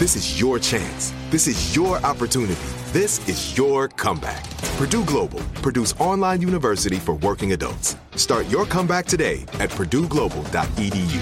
This 0.00 0.16
is 0.16 0.40
your 0.40 0.58
chance. 0.58 1.12
This 1.28 1.46
is 1.46 1.76
your 1.76 1.98
opportunity. 2.06 2.56
This 2.90 3.20
is 3.28 3.54
your 3.58 3.86
comeback. 3.86 4.48
Purdue 4.78 5.04
Global, 5.04 5.40
Purdue's 5.60 5.92
online 6.00 6.40
university 6.40 6.96
for 6.96 7.16
working 7.16 7.52
adults. 7.52 7.96
Start 8.16 8.48
your 8.48 8.64
comeback 8.64 9.04
today 9.04 9.42
at 9.60 9.68
purdueglobal.edu. 9.68 11.20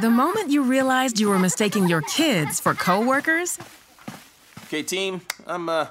The 0.00 0.08
moment 0.08 0.50
you 0.50 0.62
realized 0.62 1.18
you 1.18 1.28
were 1.30 1.38
mistaking 1.40 1.88
your 1.88 2.02
kids 2.02 2.60
for 2.60 2.74
coworkers, 2.74 3.58
Okay, 4.66 4.84
team, 4.84 5.22
I'm 5.48 5.68
uh 5.68 5.86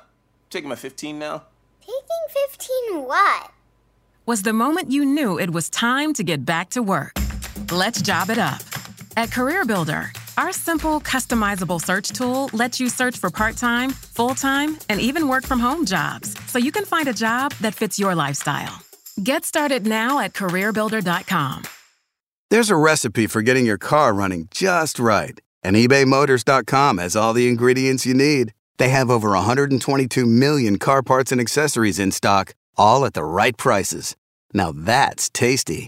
taking 0.50 0.70
my 0.70 0.76
15 0.76 1.20
now. 1.20 1.44
Taking 1.82 2.24
15 2.48 3.04
what? 3.04 3.52
was 4.26 4.44
the 4.44 4.54
moment 4.54 4.90
you 4.90 5.04
knew 5.04 5.38
it 5.38 5.50
was 5.52 5.70
time 5.70 6.14
to 6.14 6.24
get 6.24 6.46
back 6.46 6.70
to 6.70 6.82
work. 6.82 7.12
Let's 7.72 8.02
job 8.02 8.30
it 8.30 8.38
up. 8.38 8.62
At 9.18 9.30
CareerBuilder, 9.32 10.16
our 10.38 10.52
simple, 10.52 11.02
customizable 11.02 11.82
search 11.82 12.10
tool 12.10 12.52
lets 12.54 12.80
you 12.80 12.88
search 12.88 13.18
for 13.18 13.32
part 13.32 13.58
time, 13.58 13.90
full 13.90 14.36
time, 14.36 14.78
and 14.90 15.02
even 15.02 15.28
work 15.28 15.44
from 15.44 15.60
home 15.60 15.86
jobs 15.86 16.36
so 16.46 16.60
you 16.60 16.72
can 16.72 16.86
find 16.86 17.08
a 17.08 17.14
job 17.14 17.52
that 17.62 17.74
fits 17.74 17.98
your 17.98 18.14
lifestyle. 18.14 18.80
Get 19.24 19.44
started 19.44 19.88
now 19.88 20.20
at 20.20 20.34
CareerBuilder.com. 20.34 21.64
There's 22.52 22.70
a 22.70 22.76
recipe 22.76 23.26
for 23.26 23.42
getting 23.42 23.66
your 23.66 23.80
car 23.80 24.14
running 24.14 24.50
just 24.52 25.00
right, 25.00 25.42
and 25.64 25.76
ebaymotors.com 25.76 27.00
has 27.00 27.16
all 27.16 27.34
the 27.34 27.48
ingredients 27.50 28.06
you 28.06 28.14
need. 28.14 28.54
They 28.78 28.90
have 28.90 29.10
over 29.10 29.30
122 29.30 30.28
million 30.28 30.78
car 30.78 31.02
parts 31.02 31.32
and 31.32 31.42
accessories 31.42 31.98
in 31.98 32.12
stock, 32.12 32.54
all 32.76 33.04
at 33.04 33.16
the 33.16 33.24
right 33.24 33.58
prices. 33.58 34.16
Now 34.54 34.72
that's 34.72 35.28
tasty. 35.32 35.88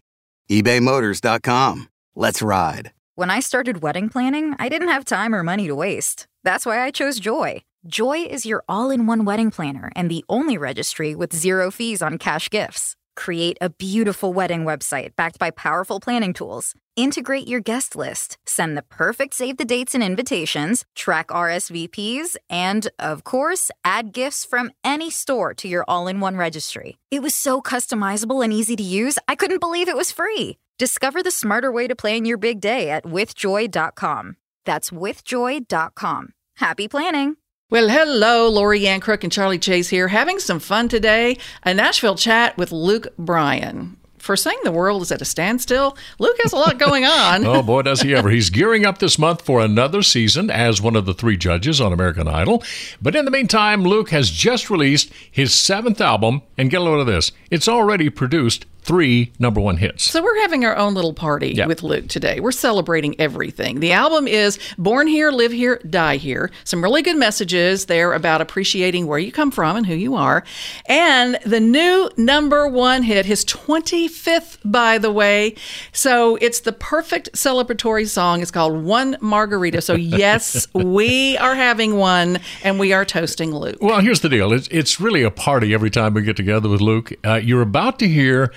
ebaymotors.com. 0.50 1.90
Let's 2.16 2.42
ride. 2.42 2.92
When 3.20 3.30
I 3.30 3.42
started 3.42 3.82
wedding 3.82 4.08
planning, 4.08 4.56
I 4.60 4.70
didn't 4.70 4.88
have 4.88 5.04
time 5.04 5.36
or 5.36 5.44
money 5.44 5.68
to 5.68 5.76
waste. 5.76 6.26
That's 6.46 6.66
why 6.66 6.84
I 6.86 6.90
chose 6.90 7.20
Joy. 7.20 7.64
Joy 7.86 8.20
is 8.20 8.46
your 8.46 8.64
all 8.70 8.92
in 8.92 9.08
one 9.08 9.26
wedding 9.26 9.52
planner 9.52 9.92
and 9.94 10.10
the 10.10 10.24
only 10.30 10.58
registry 10.58 11.16
with 11.16 11.36
zero 11.36 11.70
fees 11.70 12.02
on 12.02 12.18
cash 12.18 12.50
gifts. 12.50 12.96
Create 13.18 13.58
a 13.60 13.72
beautiful 13.72 14.32
wedding 14.32 14.64
website 14.64 15.18
backed 15.18 15.38
by 15.38 15.52
powerful 15.52 16.00
planning 16.00 16.32
tools. 16.32 16.76
Integrate 16.96 17.46
your 17.46 17.60
guest 17.60 17.94
list, 17.94 18.38
send 18.46 18.78
the 18.78 18.84
perfect 18.84 19.34
save 19.34 19.58
the 19.58 19.66
dates 19.66 19.94
and 19.94 20.02
invitations, 20.02 20.86
track 20.96 21.28
RSVPs, 21.28 22.38
and, 22.50 22.88
of 23.00 23.26
course, 23.26 23.70
add 23.84 24.14
gifts 24.14 24.46
from 24.46 24.72
any 24.82 25.10
store 25.10 25.54
to 25.56 25.68
your 25.68 25.84
all 25.90 26.08
in 26.08 26.22
one 26.22 26.38
registry. 26.38 26.98
It 27.12 27.22
was 27.22 27.36
so 27.36 27.62
customizable 27.62 28.42
and 28.42 28.54
easy 28.54 28.78
to 28.78 28.84
use, 28.84 29.20
I 29.28 29.36
couldn't 29.36 29.60
believe 29.60 29.90
it 29.90 29.98
was 29.98 30.10
free. 30.10 30.58
Discover 30.80 31.24
the 31.24 31.30
smarter 31.30 31.74
way 31.74 31.88
to 31.88 31.96
plan 31.96 32.24
your 32.24 32.38
big 32.38 32.62
day 32.62 32.90
at 32.90 33.04
withjoy.com. 33.04 34.38
That's 34.64 34.92
withjoy.com. 34.92 36.30
Happy 36.56 36.88
planning! 36.88 37.36
Well, 37.70 37.90
hello, 37.90 38.50
Lorianne 38.50 39.02
Crook 39.02 39.26
and 39.26 39.32
Charlie 39.32 39.60
Chase 39.60 39.90
here, 39.90 40.08
having 40.08 40.40
some 40.40 40.62
fun 40.62 40.88
today. 40.88 41.38
A 41.64 41.74
Nashville 41.74 42.16
chat 42.16 42.58
with 42.58 42.72
Luke 42.72 43.08
Bryan. 43.18 43.98
For 44.20 44.38
saying 44.38 44.60
the 44.64 44.72
world 44.72 45.02
is 45.02 45.12
at 45.12 45.22
a 45.22 45.26
standstill, 45.26 45.98
Luke 46.18 46.38
has 46.44 46.54
a 46.54 46.58
lot 46.58 46.78
going 46.78 47.04
on. 47.04 47.46
oh, 47.46 47.62
boy, 47.62 47.82
does 47.82 48.02
he 48.02 48.16
ever. 48.16 48.30
He's 48.30 48.50
gearing 48.50 48.86
up 48.86 49.00
this 49.00 49.20
month 49.20 49.42
for 49.42 49.60
another 49.60 50.02
season 50.02 50.50
as 50.50 50.82
one 50.82 50.96
of 50.96 51.06
the 51.06 51.14
three 51.14 51.36
judges 51.36 51.82
on 51.82 51.92
American 51.92 52.28
Idol. 52.28 52.64
But 53.02 53.18
in 53.18 53.26
the 53.26 53.32
meantime, 53.32 53.84
Luke 53.84 54.12
has 54.12 54.32
just 54.32 54.70
released 54.70 55.12
his 55.30 55.54
seventh 55.54 56.00
album, 56.00 56.42
and 56.58 56.70
get 56.70 56.80
a 56.80 56.84
load 56.86 57.00
of 57.00 57.08
this 57.08 57.34
it's 57.52 57.68
already 57.68 58.10
produced 58.10 58.66
three 58.90 59.32
number 59.38 59.62
one 59.62 59.78
hits. 59.78 60.04
So 60.06 60.24
we're 60.24 60.42
having 60.42 60.66
our 60.66 60.76
own 60.76 60.96
little 60.96 61.14
party 61.14 61.62
with 61.68 61.84
Luke 61.84 62.08
today. 62.08 62.40
We're 62.40 62.52
celebrating 62.52 63.14
everything. 63.22 63.82
The 63.82 63.92
album 63.92 64.28
is 64.28 64.58
Born 64.80 65.06
Here, 65.06 65.30
Live 65.30 65.52
Here, 65.52 65.80
Die 65.88 66.16
Here. 66.16 66.50
Some 66.64 66.82
really 66.82 67.04
good 67.04 67.16
messages 67.16 67.86
there 67.86 68.14
about 68.14 68.42
appreciating 68.42 69.06
where 69.06 69.20
you 69.20 69.32
come 69.32 69.52
from 69.52 69.76
and 69.76 69.86
who 69.86 69.94
you 69.94 70.16
are. 70.16 70.44
And 70.88 71.38
the 71.46 71.60
new 71.60 72.10
number 72.18 72.68
one 72.68 73.04
hit, 73.04 73.28
his 73.28 73.46
25th, 73.46 74.58
by 74.66 74.98
the 74.98 75.12
way. 75.12 75.54
So 75.92 76.38
it's 76.38 76.62
the 76.62 76.74
perfect 76.74 77.34
celebratory 77.34 78.08
song. 78.08 78.42
It's 78.42 78.50
called 78.50 78.84
One 78.84 79.18
Margarita. 79.22 79.82
So, 79.82 79.94
yes, 79.96 80.66
we 80.74 81.38
are 81.38 81.54
having 81.54 81.98
one 81.98 82.40
and 82.64 82.80
we 82.80 82.92
are 82.94 83.06
toasting 83.06 83.54
Luke. 83.54 83.78
Well, 83.82 84.02
here's 84.02 84.22
the 84.22 84.30
deal 84.30 84.52
it's, 84.52 84.68
it's 84.70 85.00
really 85.00 85.22
a 85.22 85.30
party 85.30 85.76
every 85.76 85.92
time 85.92 86.16
we 86.16 86.24
get 86.24 86.38
together 86.38 86.70
with 86.70 86.82
Luke. 86.82 87.14
Uh, 87.24 87.36
you're 87.36 87.62
about 87.62 88.00
to 88.00 88.08
hear. 88.08 88.52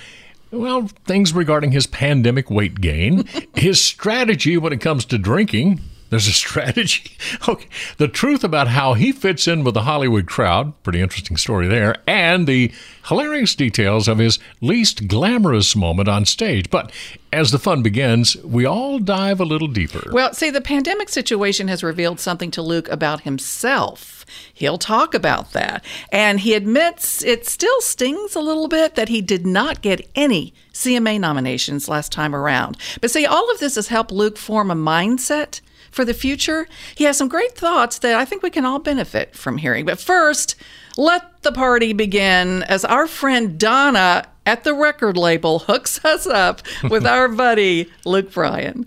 Well, 0.53 0.87
things 1.05 1.33
regarding 1.33 1.71
his 1.71 1.87
pandemic 1.87 2.51
weight 2.51 2.79
gain, 2.79 3.27
his 3.55 3.83
strategy 3.83 4.55
when 4.55 4.71
it 4.71 4.81
comes 4.81 5.03
to 5.05 5.17
drinking. 5.17 5.81
There's 6.13 6.27
a 6.27 6.31
strategy. 6.33 7.17
Okay. 7.47 7.67
The 7.97 8.07
truth 8.07 8.43
about 8.43 8.67
how 8.67 8.93
he 8.93 9.11
fits 9.11 9.47
in 9.47 9.63
with 9.63 9.73
the 9.73 9.81
Hollywood 9.81 10.27
crowd. 10.27 10.73
Pretty 10.83 11.01
interesting 11.01 11.37
story 11.37 11.67
there. 11.67 11.95
And 12.05 12.45
the 12.45 12.71
hilarious 13.07 13.55
details 13.55 14.07
of 14.07 14.19
his 14.19 14.37
least 14.61 15.07
glamorous 15.07 15.75
moment 15.75 16.07
on 16.07 16.25
stage. 16.25 16.69
But 16.69 16.91
as 17.31 17.49
the 17.49 17.57
fun 17.57 17.81
begins, 17.81 18.37
we 18.43 18.63
all 18.63 18.99
dive 18.99 19.39
a 19.39 19.45
little 19.45 19.67
deeper. 19.67 20.07
Well, 20.11 20.35
see, 20.35 20.51
the 20.51 20.61
pandemic 20.61 21.09
situation 21.09 21.67
has 21.67 21.83
revealed 21.83 22.19
something 22.19 22.51
to 22.51 22.61
Luke 22.61 22.87
about 22.89 23.21
himself. 23.21 24.23
He'll 24.53 24.77
talk 24.77 25.15
about 25.15 25.51
that. 25.53 25.83
And 26.11 26.41
he 26.41 26.53
admits 26.53 27.23
it 27.23 27.47
still 27.47 27.81
stings 27.81 28.35
a 28.35 28.39
little 28.39 28.67
bit 28.67 28.93
that 28.93 29.09
he 29.09 29.19
did 29.19 29.47
not 29.47 29.81
get 29.81 30.07
any 30.13 30.53
CMA 30.73 31.19
nominations 31.19 31.89
last 31.89 32.11
time 32.11 32.35
around. 32.35 32.77
But 33.01 33.09
see, 33.09 33.25
all 33.25 33.49
of 33.51 33.59
this 33.59 33.75
has 33.75 33.87
helped 33.87 34.11
Luke 34.11 34.37
form 34.37 34.69
a 34.69 34.75
mindset 34.75 35.61
for 35.93 36.03
the 36.03 36.13
future. 36.13 36.67
He 36.95 37.03
has 37.05 37.17
some 37.17 37.29
great 37.29 37.55
thoughts 37.55 37.99
that 37.99 38.15
I 38.15 38.25
think 38.25 38.43
we 38.43 38.49
can 38.49 38.65
all 38.65 38.79
benefit 38.79 39.35
from 39.35 39.57
hearing. 39.57 39.85
But 39.85 39.99
first, 39.99 40.55
let 40.97 41.43
the 41.43 41.51
party 41.51 41.93
begin 41.93 42.63
as 42.63 42.83
our 42.83 43.07
friend 43.07 43.57
Donna 43.59 44.25
at 44.45 44.63
the 44.63 44.73
record 44.73 45.15
label 45.15 45.59
hooks 45.59 46.03
us 46.03 46.27
up 46.27 46.61
with 46.89 47.05
our 47.05 47.27
buddy 47.29 47.89
Luke 48.05 48.33
Bryan. 48.33 48.83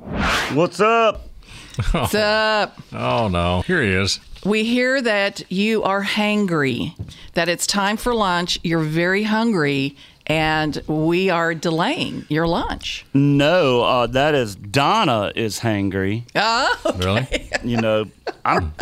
What's 0.52 0.80
up? 0.80 1.28
What's 1.92 2.14
up? 2.14 2.78
Oh, 2.92 3.28
no. 3.28 3.62
Here 3.66 3.82
he 3.82 3.90
is. 3.90 4.18
We 4.44 4.64
hear 4.64 5.02
that 5.02 5.50
you 5.50 5.82
are 5.82 6.04
hangry, 6.04 6.94
that 7.34 7.48
it's 7.48 7.66
time 7.66 7.96
for 7.96 8.14
lunch, 8.14 8.58
you're 8.62 8.80
very 8.80 9.24
hungry, 9.24 9.96
and 10.26 10.82
we 10.86 11.30
are 11.30 11.54
delaying 11.54 12.24
your 12.28 12.46
lunch. 12.46 13.04
No, 13.14 13.82
uh, 13.82 14.06
that 14.08 14.34
is 14.34 14.56
Donna 14.56 15.32
is 15.34 15.60
hangry. 15.60 16.24
Oh, 16.34 16.94
Really? 16.98 17.50
You 17.64 17.78
know, 17.78 18.04
I'm 18.44 18.72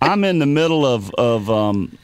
I'm 0.00 0.24
in 0.24 0.38
the 0.38 0.46
middle 0.46 0.86
of 0.86 1.10
of 1.14 1.50
um, 1.50 1.96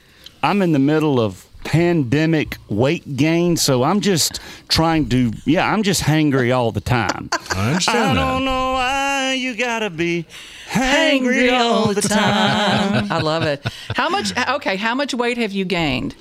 I'm 0.42 0.60
in 0.60 0.72
the 0.72 0.78
middle 0.78 1.18
of 1.20 1.46
pandemic 1.64 2.56
weight 2.68 3.16
gain. 3.16 3.56
So 3.56 3.82
I'm 3.82 4.00
just 4.00 4.40
trying 4.68 5.08
to, 5.08 5.32
yeah, 5.46 5.72
I'm 5.72 5.82
just 5.82 6.00
hangry 6.02 6.54
all 6.56 6.70
the 6.72 6.80
time. 6.80 7.28
I 7.32 7.68
understand 7.68 8.18
I 8.18 8.32
don't 8.32 8.44
know 8.44 8.72
why 8.72 9.34
you 9.38 9.56
gotta 9.56 9.90
be 9.90 10.26
hangry 10.68 11.50
all 11.52 11.92
the 11.92 12.02
time. 12.02 13.10
I 13.10 13.20
love 13.20 13.42
it. 13.44 13.66
How 13.96 14.08
much? 14.08 14.36
Okay, 14.36 14.76
how 14.76 14.94
much 14.94 15.12
weight 15.14 15.38
have 15.38 15.52
you 15.52 15.64
gained? 15.64 16.14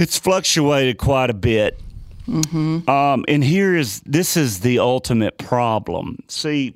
It's 0.00 0.18
fluctuated 0.18 0.96
quite 0.96 1.28
a 1.28 1.34
bit. 1.34 1.78
Mm-hmm. 2.26 2.88
Um, 2.88 3.24
and 3.28 3.44
here 3.44 3.76
is 3.76 4.00
this 4.00 4.36
is 4.36 4.60
the 4.60 4.78
ultimate 4.78 5.36
problem. 5.36 6.18
See, 6.28 6.74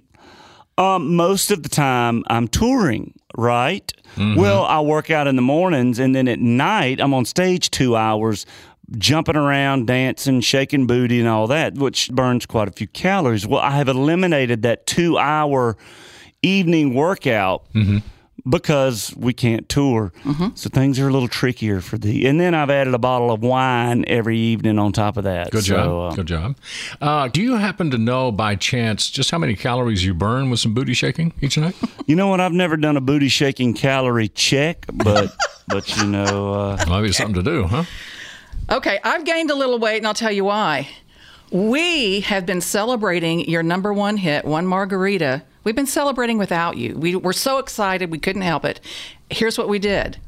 um, 0.76 1.16
most 1.16 1.50
of 1.50 1.62
the 1.62 1.68
time 1.68 2.24
I'm 2.26 2.48
touring, 2.48 3.14
right? 3.36 3.90
Well, 4.36 4.64
I 4.64 4.80
work 4.80 5.10
out 5.10 5.26
in 5.26 5.36
the 5.36 5.42
mornings, 5.42 5.98
and 5.98 6.14
then 6.14 6.28
at 6.28 6.38
night 6.38 7.00
I'm 7.00 7.14
on 7.14 7.24
stage 7.24 7.70
two 7.70 7.96
hours, 7.96 8.46
jumping 8.98 9.36
around, 9.36 9.86
dancing, 9.86 10.40
shaking 10.40 10.86
booty, 10.86 11.18
and 11.20 11.28
all 11.28 11.46
that, 11.46 11.74
which 11.74 12.10
burns 12.10 12.46
quite 12.46 12.68
a 12.68 12.72
few 12.72 12.88
calories. 12.88 13.46
Well, 13.46 13.60
I 13.60 13.70
have 13.72 13.88
eliminated 13.88 14.62
that 14.62 14.86
two 14.86 15.16
hour 15.18 15.76
evening 16.42 16.94
workout 16.94 17.64
because 18.48 19.14
we 19.16 19.32
can't 19.32 19.68
tour. 19.68 20.12
So 20.54 20.68
things 20.68 20.98
are 21.00 21.08
a 21.08 21.12
little 21.12 21.28
trickier 21.28 21.80
for 21.80 21.96
the. 21.98 22.26
And 22.26 22.38
then 22.38 22.54
I've 22.54 22.70
added 22.70 22.92
a 22.94 22.98
bottle 22.98 23.30
of 23.30 23.42
wine 23.42 24.04
every 24.06 24.38
evening 24.38 24.78
on 24.78 24.92
top 24.92 25.16
of 25.16 25.24
that. 25.24 25.50
Good 25.50 25.64
So, 25.64 25.74
job. 25.74 26.12
uh, 26.12 26.14
Good 26.16 26.26
job. 26.26 26.56
Uh, 27.00 27.28
do 27.28 27.40
you 27.42 27.54
happen 27.56 27.90
to 27.90 27.98
know 27.98 28.30
by 28.32 28.54
chance 28.56 29.10
just 29.10 29.30
how 29.30 29.38
many 29.38 29.54
calories 29.54 30.04
you 30.04 30.12
burn 30.14 30.50
with 30.50 30.60
some 30.60 30.74
booty 30.74 30.94
shaking 30.94 31.32
each 31.40 31.56
night? 31.58 31.74
You 32.06 32.16
know 32.16 32.28
what? 32.28 32.38
I've 32.38 32.52
never 32.52 32.76
done 32.76 32.98
a 32.98 33.00
booty 33.00 33.28
shaking 33.28 33.72
calorie 33.72 34.28
check, 34.28 34.84
but 34.92 35.34
but 35.68 35.96
you 35.96 36.06
know, 36.06 36.52
uh, 36.52 36.84
Maybe 36.86 37.12
something 37.12 37.34
to 37.36 37.42
do, 37.42 37.64
huh? 37.64 37.84
Okay, 38.70 38.98
I've 39.02 39.24
gained 39.24 39.50
a 39.50 39.54
little 39.54 39.78
weight, 39.78 39.96
and 39.98 40.06
I'll 40.06 40.12
tell 40.12 40.30
you 40.32 40.44
why. 40.44 40.86
We 41.50 42.20
have 42.20 42.46
been 42.46 42.60
celebrating 42.60 43.48
your 43.48 43.62
number 43.62 43.92
one 43.92 44.16
hit, 44.16 44.44
One 44.44 44.66
Margarita. 44.66 45.42
We've 45.62 45.76
been 45.76 45.86
celebrating 45.86 46.36
without 46.38 46.76
you. 46.76 46.96
We 46.96 47.16
were 47.16 47.32
so 47.32 47.58
excited, 47.58 48.10
we 48.10 48.18
couldn't 48.18 48.42
help 48.42 48.64
it. 48.64 48.80
Here's 49.30 49.56
what 49.58 49.68
we 49.68 49.78
did 49.78 50.18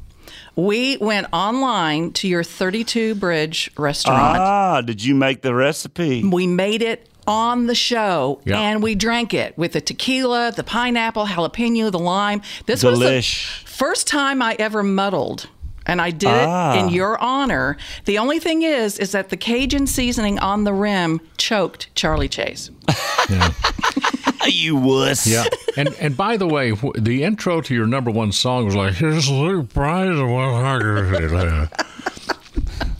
we 0.55 0.97
went 0.97 1.27
online 1.31 2.11
to 2.11 2.27
your 2.27 2.43
32 2.43 3.13
Bridge 3.15 3.69
restaurant. 3.77 4.39
ah, 4.39 4.81
did 4.81 5.03
you 5.03 5.13
make 5.13 5.41
the 5.43 5.53
recipe? 5.53 6.23
We 6.27 6.47
made 6.47 6.81
it 6.81 7.07
on 7.27 7.67
the 7.67 7.75
show 7.75 8.41
Yeah. 8.45 8.59
and 8.59 8.81
we 8.81 8.95
drank 8.95 9.33
it 9.35 9.55
with 9.57 9.73
the 9.73 9.81
tequila, 9.81 10.51
the 10.55 10.63
pineapple, 10.63 11.27
jalapeno, 11.27 11.91
the 11.91 11.99
lime. 11.99 12.41
This 12.65 12.83
was 12.83 12.99
the 12.99 13.21
first 13.65 14.07
time 14.07 14.41
I 14.41 14.55
ever 14.57 14.81
muddled. 14.81 15.47
And 15.87 15.99
I 16.01 16.11
did 16.11 16.29
Ah. 16.29 16.73
it 16.75 16.79
in 16.81 16.89
your 16.89 17.17
honor. 17.19 17.77
The 18.05 18.17
only 18.19 18.39
thing 18.39 18.61
is, 18.61 18.99
is 18.99 19.13
that 19.13 19.29
the 19.29 19.37
Cajun 19.37 19.87
seasoning 19.87 20.37
on 20.39 20.63
the 20.65 20.73
rim 20.73 21.21
choked 21.37 21.93
Charlie 21.95 22.27
Chase. 22.29 22.69
you 24.47 24.75
wuss. 24.75 25.25
Yeah. 25.27 25.45
And 25.75 25.89
and 25.99 26.15
by 26.15 26.37
the 26.37 26.47
way, 26.47 26.71
the 26.95 27.23
intro 27.23 27.61
to 27.61 27.73
your 27.73 27.87
number 27.87 28.11
one 28.11 28.31
song 28.31 28.65
was 28.65 28.75
like, 28.75 28.93
"Here's 28.95 29.29
Luke 29.29 29.73
Bryan 29.73 30.11
and 30.13 30.31
one 30.33 30.51
Margarita." 30.51 31.69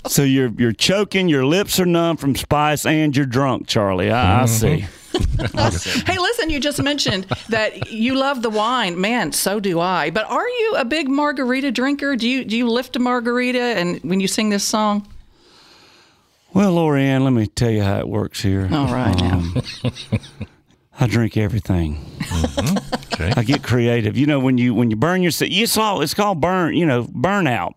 So 0.07 0.23
you're 0.23 0.51
you're 0.57 0.71
choking, 0.73 1.27
your 1.27 1.45
lips 1.45 1.79
are 1.79 1.85
numb 1.85 2.17
from 2.17 2.35
spice, 2.35 2.85
and 2.85 3.15
you're 3.15 3.25
drunk, 3.25 3.67
Charlie. 3.67 4.11
I, 4.11 4.43
I 4.43 4.45
see. 4.45 4.85
Hey, 6.05 6.17
listen, 6.17 6.49
you 6.49 6.59
just 6.59 6.81
mentioned 6.81 7.25
that 7.49 7.91
you 7.91 8.15
love 8.15 8.41
the 8.41 8.49
wine. 8.49 8.99
Man, 8.99 9.31
so 9.31 9.59
do 9.59 9.79
I. 9.79 10.09
But 10.09 10.25
are 10.29 10.47
you 10.47 10.75
a 10.77 10.85
big 10.85 11.09
margarita 11.09 11.71
drinker? 11.71 12.15
Do 12.15 12.27
you 12.27 12.43
do 12.45 12.55
you 12.57 12.69
lift 12.69 12.95
a 12.95 12.99
margarita 12.99 13.59
and 13.59 13.99
when 14.03 14.19
you 14.19 14.27
sing 14.27 14.49
this 14.49 14.63
song? 14.63 15.07
Well, 16.53 16.75
Lorianne, 16.75 17.23
let 17.23 17.33
me 17.33 17.47
tell 17.47 17.69
you 17.69 17.83
how 17.83 17.99
it 17.99 18.07
works 18.07 18.41
here. 18.41 18.69
All 18.71 18.87
right. 18.93 19.21
Um, 19.21 19.61
I 20.99 21.07
drink 21.07 21.37
everything. 21.37 22.03
Okay. 23.13 23.33
I 23.35 23.43
get 23.43 23.63
creative. 23.63 24.17
You 24.17 24.25
know, 24.25 24.39
when 24.39 24.57
you 24.57 24.73
when 24.73 24.89
you 24.89 24.95
burn 24.95 25.21
yourself, 25.21 25.51
you 25.51 25.67
saw 25.67 25.99
it's 25.99 26.13
called 26.13 26.41
burn. 26.41 26.75
You 26.75 26.85
know, 26.85 27.03
burnout. 27.03 27.73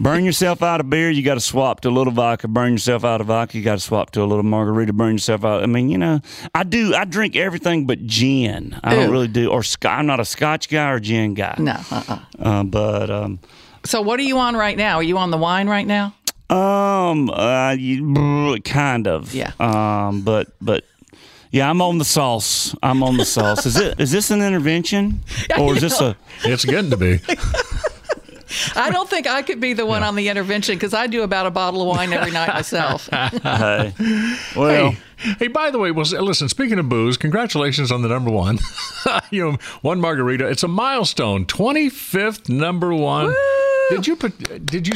Burn 0.00 0.24
yourself 0.24 0.62
out 0.62 0.80
of 0.80 0.88
beer, 0.88 1.10
you 1.10 1.22
got 1.22 1.34
to 1.34 1.40
swap 1.40 1.80
to 1.80 1.88
a 1.88 1.90
little 1.90 2.12
vodka. 2.12 2.48
Burn 2.48 2.72
yourself 2.72 3.04
out 3.04 3.20
of 3.20 3.26
vodka, 3.26 3.58
you 3.58 3.64
got 3.64 3.74
to 3.74 3.80
swap 3.80 4.10
to 4.12 4.22
a 4.22 4.24
little 4.24 4.44
margarita. 4.44 4.92
Burn 4.92 5.12
yourself 5.12 5.44
out. 5.44 5.62
I 5.62 5.66
mean, 5.66 5.88
you 5.88 5.98
know, 5.98 6.20
I 6.54 6.62
do. 6.62 6.94
I 6.94 7.04
drink 7.04 7.36
everything 7.36 7.86
but 7.86 8.06
gin. 8.06 8.78
I 8.82 8.94
don't 8.94 9.10
really 9.10 9.28
do. 9.28 9.50
Or 9.50 9.62
I'm 9.84 10.06
not 10.06 10.20
a 10.20 10.24
Scotch 10.24 10.68
guy 10.68 10.90
or 10.90 11.00
gin 11.00 11.34
guy. 11.34 11.56
No. 11.58 11.76
Uh-uh. 11.90 12.18
Uh, 12.38 12.62
but 12.64 13.10
um, 13.10 13.40
So 13.84 14.00
what 14.02 14.20
are 14.20 14.24
you 14.24 14.38
on 14.38 14.56
right 14.56 14.76
now? 14.76 14.96
Are 14.96 15.02
you 15.02 15.18
on 15.18 15.30
the 15.30 15.38
wine 15.38 15.68
right 15.68 15.86
now? 15.86 16.14
Um, 16.50 17.28
uh, 17.28 17.72
you, 17.72 18.58
kind 18.64 19.06
of. 19.06 19.34
Yeah. 19.34 19.52
Um, 19.60 20.22
but 20.22 20.48
but 20.60 20.84
yeah, 21.50 21.68
I'm 21.68 21.82
on 21.82 21.98
the 21.98 22.04
sauce. 22.04 22.74
I'm 22.82 23.02
on 23.02 23.16
the 23.16 23.24
sauce. 23.24 23.66
Is 23.66 23.76
it 23.76 24.00
is 24.00 24.12
this 24.12 24.30
an 24.30 24.40
intervention 24.42 25.22
or 25.58 25.74
is 25.74 25.82
this 25.82 26.00
a? 26.00 26.16
It's 26.44 26.64
getting 26.64 26.90
to 26.90 26.96
be. 26.96 27.20
I 28.74 28.90
don't 28.90 29.08
think 29.08 29.26
I 29.26 29.42
could 29.42 29.60
be 29.60 29.72
the 29.72 29.86
one 29.86 30.02
on 30.02 30.14
the 30.16 30.28
intervention 30.28 30.76
because 30.76 30.94
I 30.94 31.06
do 31.06 31.22
about 31.22 31.46
a 31.46 31.50
bottle 31.50 31.82
of 31.82 31.88
wine 31.88 32.12
every 32.12 32.30
night 32.32 32.52
myself. 32.52 33.08
Hey, 33.42 33.92
well, 34.56 34.90
Hey, 34.90 35.34
hey, 35.38 35.48
by 35.48 35.70
the 35.70 35.78
way, 35.78 35.90
well, 35.90 36.04
listen. 36.22 36.48
Speaking 36.48 36.78
of 36.78 36.88
booze, 36.88 37.16
congratulations 37.16 37.90
on 37.90 38.02
the 38.02 38.08
number 38.08 38.30
one. 38.30 38.58
you 39.30 39.50
know, 39.52 39.56
one 39.82 40.00
margarita. 40.00 40.46
It's 40.48 40.62
a 40.62 40.68
milestone. 40.68 41.44
Twenty 41.46 41.88
fifth 41.88 42.48
number 42.48 42.94
one. 42.94 43.34
Did 43.90 44.06
you 44.06 44.16
put? 44.16 44.64
Did 44.66 44.86
you? 44.86 44.94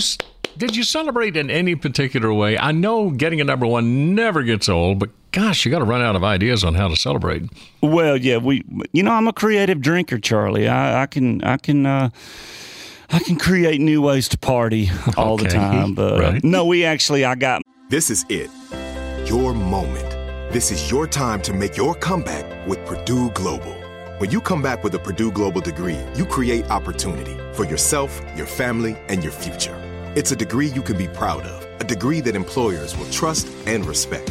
Did 0.56 0.76
you 0.76 0.82
celebrate 0.84 1.36
in 1.36 1.50
any 1.50 1.74
particular 1.74 2.32
way? 2.32 2.58
I 2.58 2.72
know 2.72 3.10
getting 3.10 3.40
a 3.40 3.44
number 3.44 3.66
one 3.66 4.14
never 4.14 4.42
gets 4.42 4.68
old, 4.68 4.98
but 4.98 5.10
gosh, 5.32 5.64
you 5.64 5.70
got 5.70 5.78
to 5.78 5.84
run 5.86 6.02
out 6.02 6.14
of 6.14 6.22
ideas 6.22 6.62
on 6.62 6.74
how 6.74 6.88
to 6.88 6.96
celebrate. 6.96 7.44
well, 7.82 8.16
yeah. 8.16 8.36
We, 8.36 8.62
you 8.92 9.02
know, 9.02 9.12
I'm 9.12 9.26
a 9.26 9.32
creative 9.32 9.80
drinker, 9.80 10.18
Charlie. 10.18 10.68
I, 10.68 11.02
I 11.02 11.06
can 11.06 11.42
I 11.42 11.56
can. 11.56 11.86
uh 11.86 12.10
I 13.12 13.18
can 13.18 13.36
create 13.36 13.78
new 13.78 14.00
ways 14.00 14.26
to 14.30 14.38
party 14.38 14.90
all 15.18 15.36
the 15.36 15.48
time, 15.48 15.94
but 15.94 16.14
uh, 16.14 16.32
right. 16.32 16.44
no, 16.44 16.64
we 16.64 16.84
actually 16.84 17.26
I 17.26 17.34
got 17.34 17.60
This 17.90 18.08
is 18.08 18.24
it. 18.30 18.50
Your 19.28 19.52
moment. 19.52 20.08
This 20.50 20.70
is 20.70 20.90
your 20.90 21.06
time 21.06 21.42
to 21.42 21.52
make 21.52 21.76
your 21.76 21.94
comeback 21.94 22.66
with 22.66 22.84
Purdue 22.86 23.30
Global. 23.30 23.74
When 24.16 24.30
you 24.30 24.40
come 24.40 24.62
back 24.62 24.82
with 24.82 24.94
a 24.94 24.98
Purdue 24.98 25.30
Global 25.30 25.60
degree, 25.60 25.98
you 26.14 26.24
create 26.24 26.70
opportunity 26.70 27.36
for 27.52 27.66
yourself, 27.66 28.18
your 28.34 28.46
family, 28.46 28.96
and 29.08 29.22
your 29.22 29.32
future. 29.32 29.76
It's 30.16 30.32
a 30.32 30.36
degree 30.36 30.68
you 30.68 30.82
can 30.82 30.96
be 30.96 31.08
proud 31.08 31.42
of, 31.42 31.80
a 31.80 31.84
degree 31.84 32.22
that 32.22 32.34
employers 32.34 32.96
will 32.96 33.10
trust 33.10 33.48
and 33.66 33.84
respect. 33.84 34.30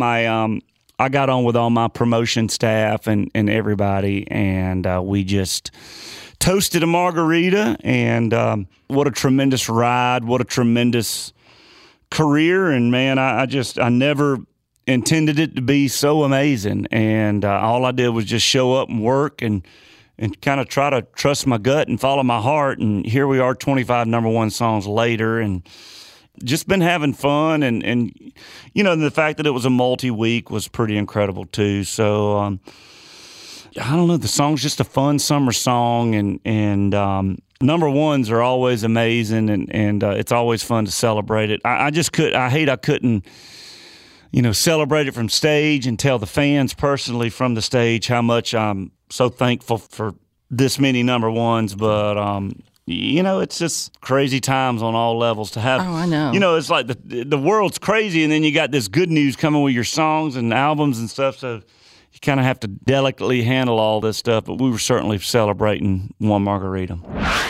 My 0.00 0.26
um 0.26 0.62
I 0.98 1.08
got 1.08 1.28
on 1.28 1.42
with 1.42 1.56
all 1.56 1.70
my 1.70 1.88
promotion 1.88 2.48
staff 2.48 3.08
and, 3.08 3.28
and 3.34 3.50
everybody, 3.50 4.24
and 4.30 4.86
uh, 4.86 5.02
we 5.04 5.24
just 5.24 5.72
toasted 6.38 6.84
a 6.84 6.86
margarita. 6.86 7.76
And 7.80 8.32
um, 8.32 8.68
what 8.86 9.08
a 9.08 9.10
tremendous 9.10 9.68
ride! 9.68 10.24
What 10.24 10.40
a 10.40 10.44
tremendous 10.44 11.32
career! 12.10 12.70
And 12.70 12.92
man, 12.92 13.18
I, 13.18 13.42
I 13.42 13.46
just 13.46 13.80
I 13.80 13.88
never 13.88 14.38
intended 14.86 15.38
it 15.40 15.56
to 15.56 15.62
be 15.62 15.88
so 15.88 16.22
amazing. 16.22 16.86
And 16.92 17.44
uh, 17.44 17.60
all 17.60 17.84
I 17.84 17.90
did 17.90 18.10
was 18.10 18.24
just 18.24 18.46
show 18.46 18.74
up 18.74 18.88
and 18.88 19.02
work 19.02 19.42
and 19.42 19.66
and 20.18 20.40
kind 20.40 20.60
of 20.60 20.68
try 20.68 20.90
to 20.90 21.02
trust 21.16 21.48
my 21.48 21.58
gut 21.58 21.88
and 21.88 21.98
follow 21.98 22.22
my 22.22 22.40
heart. 22.40 22.78
And 22.78 23.04
here 23.04 23.26
we 23.26 23.40
are, 23.40 23.56
25 23.56 24.06
number 24.06 24.28
one 24.28 24.50
songs 24.50 24.86
later, 24.86 25.40
and 25.40 25.62
just 26.44 26.66
been 26.66 26.80
having 26.80 27.12
fun 27.12 27.62
and 27.62 27.84
and 27.84 28.32
you 28.74 28.82
know 28.82 28.96
the 28.96 29.10
fact 29.10 29.36
that 29.36 29.46
it 29.46 29.50
was 29.50 29.64
a 29.64 29.70
multi 29.70 30.10
week 30.10 30.50
was 30.50 30.68
pretty 30.68 30.96
incredible 30.96 31.44
too. 31.46 31.84
So 31.84 32.38
um, 32.38 32.60
I 33.80 33.96
don't 33.96 34.08
know, 34.08 34.16
the 34.16 34.28
song's 34.28 34.62
just 34.62 34.80
a 34.80 34.84
fun 34.84 35.18
summer 35.18 35.52
song 35.52 36.14
and 36.14 36.40
and 36.44 36.94
um, 36.94 37.38
number 37.60 37.88
ones 37.88 38.30
are 38.30 38.42
always 38.42 38.82
amazing 38.82 39.50
and 39.50 39.72
and 39.74 40.04
uh, 40.04 40.10
it's 40.10 40.32
always 40.32 40.62
fun 40.62 40.84
to 40.86 40.92
celebrate 40.92 41.50
it. 41.50 41.60
I, 41.64 41.86
I 41.86 41.90
just 41.90 42.12
could 42.12 42.34
I 42.34 42.48
hate 42.48 42.68
I 42.68 42.76
couldn't 42.76 43.26
you 44.30 44.42
know 44.42 44.52
celebrate 44.52 45.08
it 45.08 45.12
from 45.12 45.28
stage 45.28 45.86
and 45.86 45.98
tell 45.98 46.18
the 46.18 46.26
fans 46.26 46.74
personally 46.74 47.30
from 47.30 47.54
the 47.54 47.62
stage 47.62 48.06
how 48.06 48.22
much 48.22 48.54
I'm 48.54 48.92
so 49.10 49.28
thankful 49.28 49.78
for 49.78 50.14
this 50.50 50.78
many 50.78 51.02
number 51.02 51.30
ones, 51.30 51.74
but 51.74 52.18
um, 52.18 52.62
you 52.86 53.22
know, 53.22 53.40
it's 53.40 53.58
just 53.58 54.00
crazy 54.00 54.40
times 54.40 54.82
on 54.82 54.94
all 54.94 55.16
levels 55.16 55.52
to 55.52 55.60
have. 55.60 55.80
Oh, 55.80 55.94
I 55.94 56.06
know. 56.06 56.32
You 56.32 56.40
know, 56.40 56.56
it's 56.56 56.70
like 56.70 56.86
the 56.88 57.24
the 57.24 57.38
world's 57.38 57.78
crazy, 57.78 58.24
and 58.24 58.32
then 58.32 58.42
you 58.42 58.52
got 58.52 58.70
this 58.70 58.88
good 58.88 59.10
news 59.10 59.36
coming 59.36 59.62
with 59.62 59.74
your 59.74 59.84
songs 59.84 60.36
and 60.36 60.52
albums 60.52 60.98
and 60.98 61.08
stuff. 61.08 61.38
So 61.38 61.62
you 62.12 62.20
kind 62.20 62.40
of 62.40 62.46
have 62.46 62.60
to 62.60 62.68
delicately 62.68 63.42
handle 63.42 63.78
all 63.78 64.00
this 64.00 64.16
stuff. 64.16 64.46
But 64.46 64.60
we 64.60 64.68
were 64.70 64.78
certainly 64.78 65.18
celebrating 65.18 66.12
one 66.18 66.42
margarita. 66.42 66.98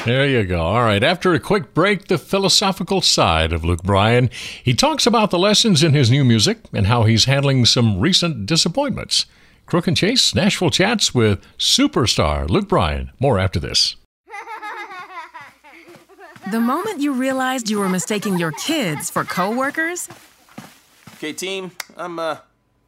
There 0.05 0.27
you 0.27 0.45
go. 0.45 0.61
All 0.61 0.83
right. 0.83 1.03
After 1.03 1.33
a 1.33 1.41
quick 1.41 1.73
break, 1.75 2.09
the 2.09 2.19
philosophical 2.19 3.01
side 3.01 3.53
of 3.53 3.65
Luke 3.65 3.83
Bryan. 3.83 4.29
He 4.62 4.75
talks 4.75 5.07
about 5.07 5.31
the 5.31 5.39
lessons 5.39 5.83
in 5.83 5.95
his 5.95 6.11
new 6.11 6.25
music 6.25 6.59
and 6.73 6.87
how 6.87 7.05
he's 7.05 7.25
handling 7.25 7.65
some 7.65 8.01
recent 8.01 8.47
disappointments. 8.47 9.27
Crook 9.65 9.87
and 9.87 9.97
Chase, 9.97 10.35
Nashville 10.35 10.71
chats 10.71 11.15
with 11.15 11.41
superstar 11.57 12.51
Luke 12.51 12.69
Bryan. 12.69 13.12
More 13.19 13.39
after 13.39 13.59
this. 13.59 13.97
The 16.53 16.61
moment 16.61 17.01
you 17.01 17.15
realized 17.15 17.71
you 17.71 17.79
were 17.79 17.89
mistaking 17.89 18.37
your 18.37 18.53
kids 18.53 19.09
for 19.09 19.25
coworkers, 19.25 20.07
Okay, 21.15 21.33
team, 21.33 21.71
I'm 21.97 22.19
uh 22.19 22.37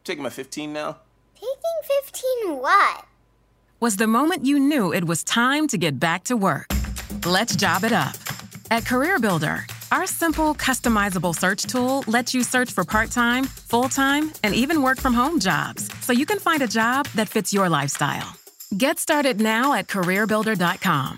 taking 0.03 0.21
my 0.21 0.29
15 0.29 0.71
now. 0.71 0.97
Taking 1.33 1.79
15 2.03 2.61
what? 2.61 3.05
was 3.79 3.97
the 3.97 4.05
moment 4.05 4.45
you 4.45 4.59
knew 4.59 4.93
it 4.93 5.05
was 5.05 5.23
time 5.23 5.67
to 5.69 5.79
get 5.79 5.99
back 5.99 6.25
to 6.25 6.37
work. 6.37 6.67
Let's 7.25 7.55
job 7.55 7.83
it 7.83 7.91
up. 7.91 8.13
At 8.69 8.83
CareerBuilder, 8.83 9.57
our 9.91 10.05
simple, 10.05 10.53
customizable 10.53 11.33
search 11.35 11.63
tool 11.63 12.03
lets 12.05 12.35
you 12.35 12.43
search 12.43 12.71
for 12.71 12.83
part 12.83 13.09
time, 13.09 13.45
full 13.45 13.89
time, 13.89 14.31
and 14.43 14.53
even 14.53 14.83
work 14.83 14.99
from 15.01 15.15
home 15.15 15.39
jobs 15.39 15.89
so 16.05 16.13
you 16.13 16.27
can 16.27 16.37
find 16.37 16.61
a 16.61 16.67
job 16.67 17.07
that 17.15 17.29
fits 17.29 17.51
your 17.51 17.67
lifestyle. 17.67 18.29
Get 18.77 18.99
started 18.99 19.41
now 19.41 19.73
at 19.73 19.87
CareerBuilder.com. 19.87 21.17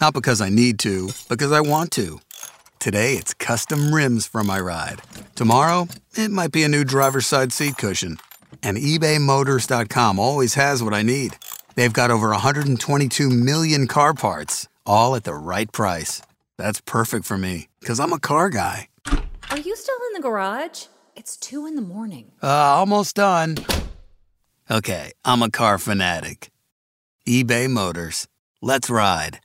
Not 0.00 0.14
because 0.14 0.40
I 0.40 0.48
need 0.48 0.78
to, 0.80 1.10
because 1.28 1.52
I 1.52 1.60
want 1.60 1.90
to. 1.92 2.20
Today, 2.78 3.14
it's 3.14 3.34
custom 3.34 3.94
rims 3.94 4.26
for 4.26 4.42
my 4.42 4.58
ride. 4.58 5.02
Tomorrow, 5.34 5.88
it 6.14 6.30
might 6.30 6.52
be 6.52 6.64
a 6.64 6.68
new 6.68 6.84
driver's 6.84 7.26
side 7.26 7.52
seat 7.52 7.76
cushion. 7.76 8.16
And 8.62 8.78
ebaymotors.com 8.78 10.18
always 10.18 10.54
has 10.54 10.82
what 10.82 10.94
I 10.94 11.02
need. 11.02 11.36
They've 11.74 11.92
got 11.92 12.10
over 12.10 12.28
122 12.28 13.28
million 13.28 13.86
car 13.86 14.14
parts, 14.14 14.68
all 14.86 15.14
at 15.14 15.24
the 15.24 15.34
right 15.34 15.70
price. 15.70 16.22
That's 16.56 16.80
perfect 16.80 17.26
for 17.26 17.36
me, 17.36 17.68
because 17.80 18.00
I'm 18.00 18.12
a 18.12 18.18
car 18.18 18.48
guy. 18.48 18.88
Are 19.50 19.58
you 19.58 19.76
still 19.76 19.98
in 20.08 20.14
the 20.14 20.22
garage? 20.22 20.86
It's 21.14 21.36
two 21.36 21.66
in 21.66 21.74
the 21.74 21.82
morning. 21.82 22.32
Uh, 22.42 22.46
almost 22.48 23.16
done. 23.16 23.58
Okay, 24.70 25.12
I'm 25.24 25.42
a 25.42 25.50
car 25.50 25.76
fanatic. 25.76 26.50
eBay 27.26 27.68
Motors. 27.68 28.26
Let's 28.62 28.88
ride. 28.88 29.40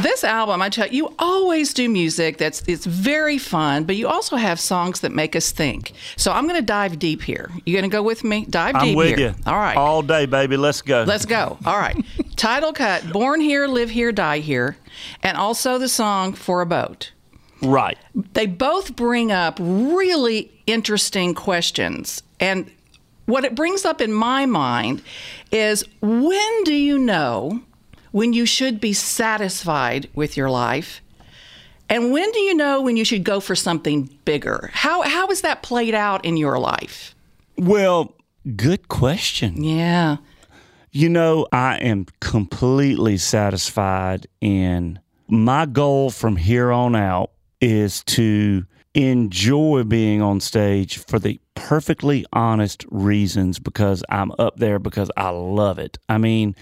This 0.00 0.24
album, 0.24 0.62
I 0.62 0.68
tell 0.68 0.88
you, 0.88 0.92
you 1.08 1.14
always 1.18 1.74
do 1.74 1.88
music 1.88 2.38
that's 2.38 2.62
it's 2.66 2.86
very 2.86 3.38
fun, 3.38 3.84
but 3.84 3.96
you 3.96 4.08
also 4.08 4.36
have 4.36 4.58
songs 4.58 5.00
that 5.00 5.12
make 5.12 5.36
us 5.36 5.52
think. 5.52 5.92
So 6.16 6.32
I'm 6.32 6.44
going 6.48 6.58
to 6.58 6.66
dive 6.66 6.98
deep 6.98 7.22
here. 7.22 7.50
You 7.66 7.74
going 7.74 7.88
to 7.88 7.94
go 7.94 8.02
with 8.02 8.24
me? 8.24 8.46
Dive 8.48 8.74
I'm 8.76 8.86
deep 8.86 8.96
with 8.96 9.18
here. 9.18 9.28
you. 9.28 9.34
All 9.46 9.58
right. 9.58 9.76
All 9.76 10.02
day, 10.02 10.26
baby. 10.26 10.56
Let's 10.56 10.80
go. 10.80 11.04
Let's 11.06 11.26
go. 11.26 11.58
All 11.66 11.78
right. 11.78 11.96
Title 12.36 12.72
cut 12.72 13.12
Born 13.12 13.40
Here, 13.40 13.66
Live 13.68 13.90
Here, 13.90 14.12
Die 14.12 14.38
Here, 14.38 14.76
and 15.22 15.36
also 15.36 15.78
the 15.78 15.88
song 15.88 16.32
For 16.32 16.62
a 16.62 16.66
Boat. 16.66 17.12
Right. 17.60 17.98
They 18.32 18.46
both 18.46 18.96
bring 18.96 19.30
up 19.30 19.58
really 19.60 20.50
interesting 20.66 21.34
questions. 21.34 22.22
And 22.40 22.70
what 23.26 23.44
it 23.44 23.54
brings 23.54 23.84
up 23.84 24.00
in 24.00 24.12
my 24.12 24.46
mind 24.46 25.02
is 25.52 25.84
when 26.00 26.64
do 26.64 26.74
you 26.74 26.98
know 26.98 27.62
when 28.12 28.32
you 28.32 28.46
should 28.46 28.80
be 28.80 28.92
satisfied 28.92 30.08
with 30.14 30.36
your 30.36 30.50
life? 30.50 31.00
And 31.88 32.12
when 32.12 32.30
do 32.32 32.38
you 32.40 32.54
know 32.54 32.80
when 32.80 32.96
you 32.96 33.04
should 33.04 33.24
go 33.24 33.40
for 33.40 33.54
something 33.54 34.08
bigger? 34.24 34.70
How, 34.72 35.02
how 35.02 35.28
is 35.28 35.42
that 35.42 35.62
played 35.62 35.94
out 35.94 36.24
in 36.24 36.36
your 36.36 36.58
life? 36.58 37.14
Well, 37.58 38.14
good 38.56 38.88
question. 38.88 39.62
Yeah. 39.62 40.16
You 40.90 41.08
know, 41.08 41.46
I 41.52 41.76
am 41.78 42.06
completely 42.20 43.18
satisfied 43.18 44.26
in 44.40 45.00
my 45.28 45.66
goal 45.66 46.10
from 46.10 46.36
here 46.36 46.70
on 46.72 46.94
out 46.94 47.30
is 47.60 48.02
to 48.04 48.64
enjoy 48.94 49.84
being 49.84 50.20
on 50.20 50.40
stage 50.40 50.98
for 50.98 51.18
the 51.18 51.40
perfectly 51.54 52.26
honest 52.32 52.84
reasons 52.90 53.58
because 53.58 54.02
I'm 54.08 54.32
up 54.38 54.56
there 54.56 54.78
because 54.78 55.10
I 55.16 55.30
love 55.30 55.78
it. 55.78 55.98
I 56.08 56.18
mean, 56.18 56.54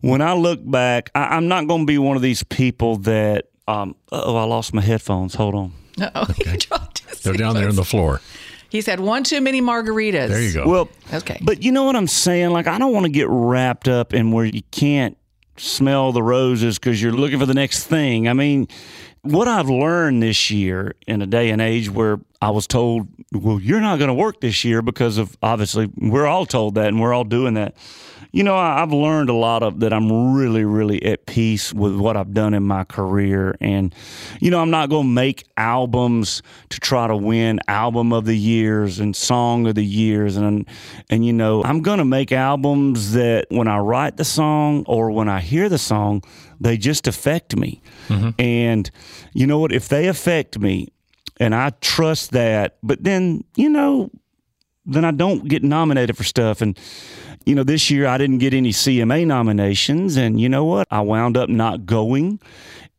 when 0.00 0.22
I 0.22 0.32
look 0.34 0.60
back, 0.68 1.10
I, 1.14 1.36
I'm 1.36 1.48
not 1.48 1.66
going 1.66 1.82
to 1.82 1.86
be 1.86 1.98
one 1.98 2.16
of 2.16 2.22
these 2.22 2.42
people 2.42 2.96
that, 2.98 3.46
um, 3.68 3.94
oh, 4.10 4.36
I 4.36 4.44
lost 4.44 4.72
my 4.72 4.82
headphones. 4.82 5.34
Hold 5.34 5.54
on. 5.54 5.72
Uh-oh. 6.00 6.24
he 6.32 6.44
dropped 6.56 7.00
his 7.08 7.20
They're 7.20 7.34
down 7.34 7.54
there 7.54 7.68
on 7.68 7.76
the 7.76 7.84
floor. 7.84 8.20
He's 8.70 8.86
had 8.86 9.00
one 9.00 9.24
too 9.24 9.40
many 9.40 9.60
margaritas. 9.60 10.28
There 10.28 10.40
you 10.40 10.52
go. 10.54 10.68
Well, 10.68 10.88
Okay. 11.12 11.38
But 11.42 11.62
you 11.62 11.72
know 11.72 11.84
what 11.84 11.96
I'm 11.96 12.06
saying? 12.06 12.50
Like, 12.50 12.68
I 12.68 12.78
don't 12.78 12.92
want 12.92 13.04
to 13.04 13.10
get 13.12 13.26
wrapped 13.28 13.88
up 13.88 14.14
in 14.14 14.30
where 14.30 14.44
you 14.44 14.62
can't 14.70 15.16
smell 15.56 16.12
the 16.12 16.22
roses 16.22 16.78
because 16.78 17.02
you're 17.02 17.12
looking 17.12 17.38
for 17.38 17.46
the 17.46 17.54
next 17.54 17.84
thing. 17.84 18.28
I 18.28 18.32
mean, 18.32 18.68
what 19.22 19.48
I've 19.48 19.68
learned 19.68 20.22
this 20.22 20.50
year 20.50 20.94
in 21.06 21.20
a 21.22 21.26
day 21.26 21.50
and 21.50 21.60
age 21.60 21.90
where 21.90 22.20
I 22.40 22.50
was 22.50 22.66
told, 22.66 23.06
well, 23.32 23.60
you're 23.60 23.80
not 23.80 23.98
going 23.98 24.08
to 24.08 24.14
work 24.14 24.40
this 24.40 24.64
year 24.64 24.80
because 24.80 25.18
of 25.18 25.36
obviously 25.42 25.90
we're 25.96 26.26
all 26.26 26.46
told 26.46 26.76
that 26.76 26.88
and 26.88 27.00
we're 27.00 27.12
all 27.12 27.24
doing 27.24 27.54
that. 27.54 27.76
You 28.32 28.44
know, 28.44 28.56
I've 28.56 28.92
learned 28.92 29.28
a 29.28 29.34
lot 29.34 29.64
of 29.64 29.80
that. 29.80 29.92
I'm 29.92 30.34
really, 30.34 30.64
really 30.64 31.04
at 31.04 31.26
peace 31.26 31.74
with 31.74 31.96
what 31.96 32.16
I've 32.16 32.32
done 32.32 32.54
in 32.54 32.62
my 32.62 32.84
career. 32.84 33.56
And, 33.60 33.92
you 34.40 34.52
know, 34.52 34.60
I'm 34.60 34.70
not 34.70 34.88
going 34.88 35.02
to 35.02 35.12
make 35.12 35.48
albums 35.56 36.40
to 36.68 36.78
try 36.78 37.08
to 37.08 37.16
win 37.16 37.58
album 37.66 38.12
of 38.12 38.26
the 38.26 38.38
years 38.38 39.00
and 39.00 39.16
song 39.16 39.66
of 39.66 39.74
the 39.74 39.84
years. 39.84 40.36
And, 40.36 40.64
and 41.10 41.26
you 41.26 41.32
know, 41.32 41.64
I'm 41.64 41.82
going 41.82 41.98
to 41.98 42.04
make 42.04 42.30
albums 42.30 43.12
that 43.14 43.46
when 43.50 43.66
I 43.66 43.78
write 43.78 44.16
the 44.16 44.24
song 44.24 44.84
or 44.86 45.10
when 45.10 45.28
I 45.28 45.40
hear 45.40 45.68
the 45.68 45.78
song, 45.78 46.22
they 46.60 46.76
just 46.76 47.08
affect 47.08 47.56
me. 47.56 47.82
Mm-hmm. 48.08 48.30
And 48.38 48.90
you 49.32 49.46
know 49.46 49.58
what? 49.58 49.72
If 49.72 49.88
they 49.88 50.06
affect 50.08 50.58
me, 50.58 50.88
and 51.38 51.54
I 51.54 51.70
trust 51.80 52.32
that, 52.32 52.76
but 52.82 53.02
then, 53.02 53.44
you 53.56 53.70
know, 53.70 54.10
then 54.84 55.04
I 55.04 55.10
don't 55.10 55.48
get 55.48 55.62
nominated 55.62 56.16
for 56.16 56.24
stuff. 56.24 56.60
And, 56.60 56.78
you 57.46 57.54
know, 57.54 57.64
this 57.64 57.90
year 57.90 58.06
I 58.06 58.18
didn't 58.18 58.38
get 58.38 58.52
any 58.52 58.70
CMA 58.70 59.26
nominations. 59.26 60.16
And 60.16 60.38
you 60.38 60.48
know 60.48 60.64
what? 60.64 60.86
I 60.90 61.00
wound 61.00 61.36
up 61.36 61.48
not 61.48 61.86
going 61.86 62.40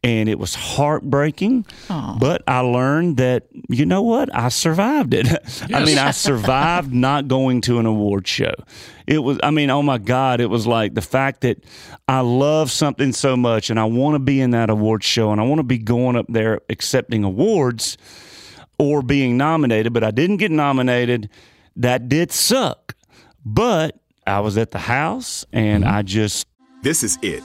and 0.04 0.28
it 0.28 0.40
was 0.40 0.56
heartbreaking. 0.56 1.64
Aww. 1.88 2.20
But 2.20 2.42
I 2.48 2.60
learned 2.60 3.18
that 3.18 3.48
you 3.70 3.86
know 3.86 4.02
what? 4.02 4.34
I 4.36 4.50
survived 4.50 5.14
it. 5.14 5.28
Yes. 5.28 5.64
I 5.74 5.86
mean, 5.86 5.98
I 5.98 6.12
survived 6.12 6.94
not 6.94 7.28
going 7.28 7.62
to 7.62 7.80
an 7.80 7.86
award 7.86 8.28
show. 8.28 8.54
It 9.06 9.20
was 9.20 9.40
I 9.44 9.52
mean, 9.52 9.70
oh 9.70 9.84
my 9.84 9.98
god, 9.98 10.42
it 10.42 10.48
was 10.48 10.66
like 10.66 10.96
the 10.96 11.02
fact 11.02 11.42
that 11.42 11.64
I 12.08 12.22
love 12.22 12.72
something 12.72 13.14
so 13.14 13.38
much 13.38 13.70
and 13.70 13.80
I 13.80 13.86
want 13.86 14.16
to 14.16 14.20
be 14.20 14.42
in 14.42 14.52
that 14.52 14.70
award 14.70 15.04
show 15.04 15.32
and 15.32 15.40
I 15.40 15.44
want 15.44 15.60
to 15.60 15.64
be 15.64 15.78
going 15.78 16.16
up 16.16 16.26
there 16.30 16.62
accepting 16.70 17.24
awards 17.24 17.98
or 18.80 19.04
being 19.04 19.38
nominated, 19.38 19.94
but 19.94 20.04
I 20.04 20.12
didn't 20.12 20.38
get 20.38 20.52
nominated. 20.52 21.30
That 21.76 22.10
did 22.10 22.32
suck. 22.32 22.96
But 23.46 24.00
I 24.26 24.40
was 24.40 24.58
at 24.58 24.72
the 24.72 24.80
house 24.80 25.46
and 25.54 25.84
mm-hmm. 25.84 25.96
I 25.96 26.02
just 26.02 26.48
This 26.82 27.04
is 27.04 27.20
it. 27.22 27.44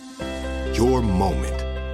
Your 0.75 1.00
moment 1.02 1.55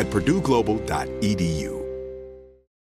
at 0.00 0.08
purdueglobal.edu. 0.08 1.79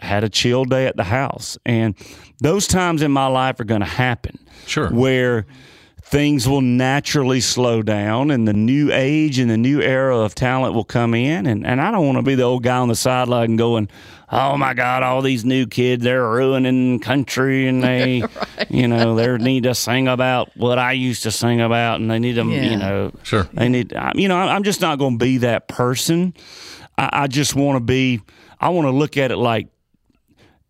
had 0.00 0.24
a 0.24 0.28
chill 0.28 0.64
day 0.64 0.86
at 0.86 0.96
the 0.96 1.04
house. 1.04 1.58
And 1.64 1.94
those 2.40 2.66
times 2.66 3.02
in 3.02 3.12
my 3.12 3.26
life 3.26 3.60
are 3.60 3.64
going 3.64 3.80
to 3.80 3.86
happen. 3.86 4.38
Sure. 4.66 4.88
Where 4.90 5.46
things 6.10 6.48
will 6.48 6.60
naturally 6.60 7.40
slow 7.40 7.82
down 7.82 8.32
and 8.32 8.48
the 8.48 8.52
new 8.52 8.90
age 8.92 9.38
and 9.38 9.48
the 9.48 9.56
new 9.56 9.80
era 9.80 10.18
of 10.18 10.34
talent 10.34 10.74
will 10.74 10.84
come 10.84 11.14
in. 11.14 11.46
And, 11.46 11.64
and 11.64 11.80
I 11.80 11.92
don't 11.92 12.04
want 12.04 12.18
to 12.18 12.22
be 12.22 12.34
the 12.34 12.42
old 12.42 12.64
guy 12.64 12.78
on 12.78 12.88
the 12.88 12.96
sideline 12.96 13.54
going, 13.54 13.88
oh 14.32 14.56
my 14.56 14.74
God, 14.74 15.04
all 15.04 15.22
these 15.22 15.44
new 15.44 15.68
kids, 15.68 16.02
they're 16.02 16.28
ruining 16.28 16.98
country 16.98 17.68
and 17.68 17.80
they, 17.84 18.22
right. 18.22 18.70
you 18.70 18.88
know, 18.88 19.14
they 19.14 19.36
need 19.38 19.62
to 19.62 19.74
sing 19.74 20.08
about 20.08 20.50
what 20.56 20.80
I 20.80 20.92
used 20.92 21.22
to 21.22 21.30
sing 21.30 21.60
about 21.60 22.00
and 22.00 22.10
they 22.10 22.18
need 22.18 22.34
to, 22.34 22.44
yeah. 22.44 22.62
you 22.62 22.76
know, 22.76 23.12
sure. 23.22 23.44
They 23.52 23.68
need, 23.68 23.92
you 24.16 24.26
know, 24.26 24.36
I'm 24.36 24.64
just 24.64 24.80
not 24.80 24.98
going 24.98 25.16
to 25.16 25.24
be 25.24 25.38
that 25.38 25.68
person. 25.68 26.34
I, 26.98 27.10
I 27.12 27.26
just 27.28 27.54
want 27.54 27.76
to 27.76 27.84
be, 27.84 28.20
I 28.58 28.70
want 28.70 28.86
to 28.86 28.92
look 28.92 29.16
at 29.16 29.30
it 29.30 29.36
like, 29.36 29.68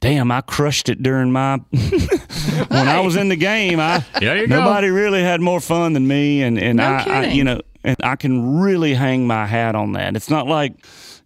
damn, 0.01 0.33
I 0.33 0.41
crushed 0.41 0.89
it 0.89 1.03
during 1.03 1.31
my 1.31 1.57
when 1.71 2.89
I 2.89 3.01
was 3.01 3.17
in 3.17 3.29
the 3.29 3.37
game. 3.37 3.79
I 3.79 4.05
nobody 4.21 4.89
go. 4.89 4.95
really 4.95 5.23
had 5.23 5.41
more 5.41 5.61
fun 5.61 5.93
than 5.93 6.07
me, 6.07 6.43
and 6.43 6.59
and 6.59 6.79
no 6.79 6.85
I, 6.85 7.05
I, 7.07 7.27
you 7.27 7.45
know, 7.45 7.61
and 7.85 7.97
I 8.03 8.17
can 8.17 8.61
really 8.61 8.95
hang 8.95 9.27
my 9.27 9.47
hat 9.47 9.75
on 9.75 9.93
that. 9.93 10.17
It's 10.17 10.31
not 10.31 10.47
like, 10.47 10.75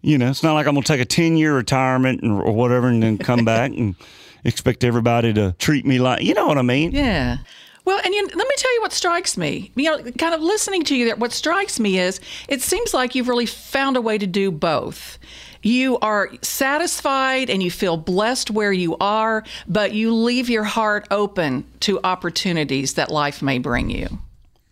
you 0.01 0.17
know, 0.17 0.29
it's 0.29 0.43
not 0.43 0.53
like 0.53 0.67
I'm 0.67 0.75
gonna 0.75 0.85
take 0.85 1.01
a 1.01 1.05
ten 1.05 1.37
year 1.37 1.55
retirement 1.55 2.21
and, 2.21 2.33
or 2.33 2.51
whatever, 2.51 2.87
and 2.87 3.01
then 3.01 3.17
come 3.17 3.45
back 3.45 3.71
and 3.71 3.95
expect 4.43 4.83
everybody 4.83 5.33
to 5.33 5.55
treat 5.57 5.85
me 5.85 5.99
like, 5.99 6.21
you 6.21 6.33
know 6.33 6.45
what 6.45 6.57
I 6.57 6.61
mean? 6.61 6.91
Yeah. 6.91 7.37
Well, 7.85 8.01
and 8.03 8.15
you, 8.15 8.23
let 8.23 8.35
me 8.35 8.55
tell 8.57 8.73
you 8.73 8.81
what 8.81 8.93
strikes 8.93 9.37
me. 9.37 9.71
You 9.75 9.91
know, 9.91 10.11
kind 10.13 10.33
of 10.33 10.41
listening 10.41 10.83
to 10.85 10.95
you 10.95 11.05
there, 11.05 11.15
what 11.15 11.31
strikes 11.31 11.79
me 11.79 11.99
is 11.99 12.19
it 12.47 12.63
seems 12.63 12.95
like 12.95 13.13
you've 13.13 13.27
really 13.27 13.45
found 13.45 13.95
a 13.95 14.01
way 14.01 14.17
to 14.17 14.25
do 14.25 14.49
both 14.49 15.19
you 15.65 15.97
are 15.99 16.29
satisfied 16.41 17.49
and 17.49 17.61
you 17.63 17.71
feel 17.71 17.97
blessed 17.97 18.51
where 18.51 18.71
you 18.71 18.95
are, 18.99 19.43
but 19.67 19.93
you 19.93 20.13
leave 20.13 20.49
your 20.49 20.63
heart 20.63 21.07
open 21.09 21.65
to 21.81 21.99
opportunities 22.03 22.93
that 22.93 23.09
life 23.09 23.41
may 23.41 23.57
bring 23.57 23.89
you. 23.89 24.19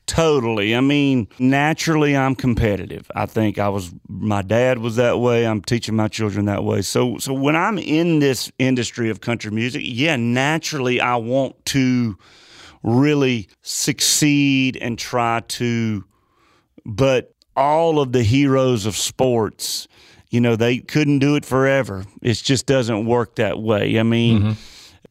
Totally. 0.06 0.76
I 0.76 0.82
mean, 0.82 1.28
naturally, 1.40 2.16
I'm 2.16 2.36
competitive. 2.36 3.10
I 3.16 3.26
think 3.26 3.58
I 3.58 3.70
was. 3.70 3.92
My 4.08 4.44
dad 4.44 4.78
was 4.78 4.98
that 4.98 5.20
way. 5.20 5.48
I'm 5.48 5.62
teaching 5.62 5.96
my 5.96 6.10
children 6.10 6.46
that 6.46 6.64
way. 6.64 6.84
So, 6.84 7.18
so 7.18 7.34
when 7.34 7.56
I'm 7.56 7.80
in 7.80 8.20
this 8.20 8.52
industry 8.60 9.10
of 9.10 9.22
country 9.22 9.50
music, 9.50 9.82
yeah, 9.84 10.16
naturally, 10.18 11.02
I 11.02 11.16
want 11.16 11.66
to 11.68 12.18
really 12.84 13.48
succeed 13.64 14.78
and 14.78 15.00
try 15.00 15.42
to. 15.48 16.04
But 16.86 17.34
all 17.56 18.00
of 18.00 18.12
the 18.12 18.24
heroes 18.24 18.86
of 18.86 18.96
sports, 18.96 19.88
you 20.34 20.42
know, 20.42 20.56
they 20.56 20.80
couldn't 20.80 21.20
do 21.20 21.36
it 21.36 21.46
forever. 21.46 22.04
It 22.22 22.34
just 22.34 22.66
doesn't 22.66 23.06
work 23.06 23.36
that 23.36 23.60
way. 23.60 24.00
I 24.00 24.04
mean. 24.04 24.40
Mm-hmm 24.40 24.52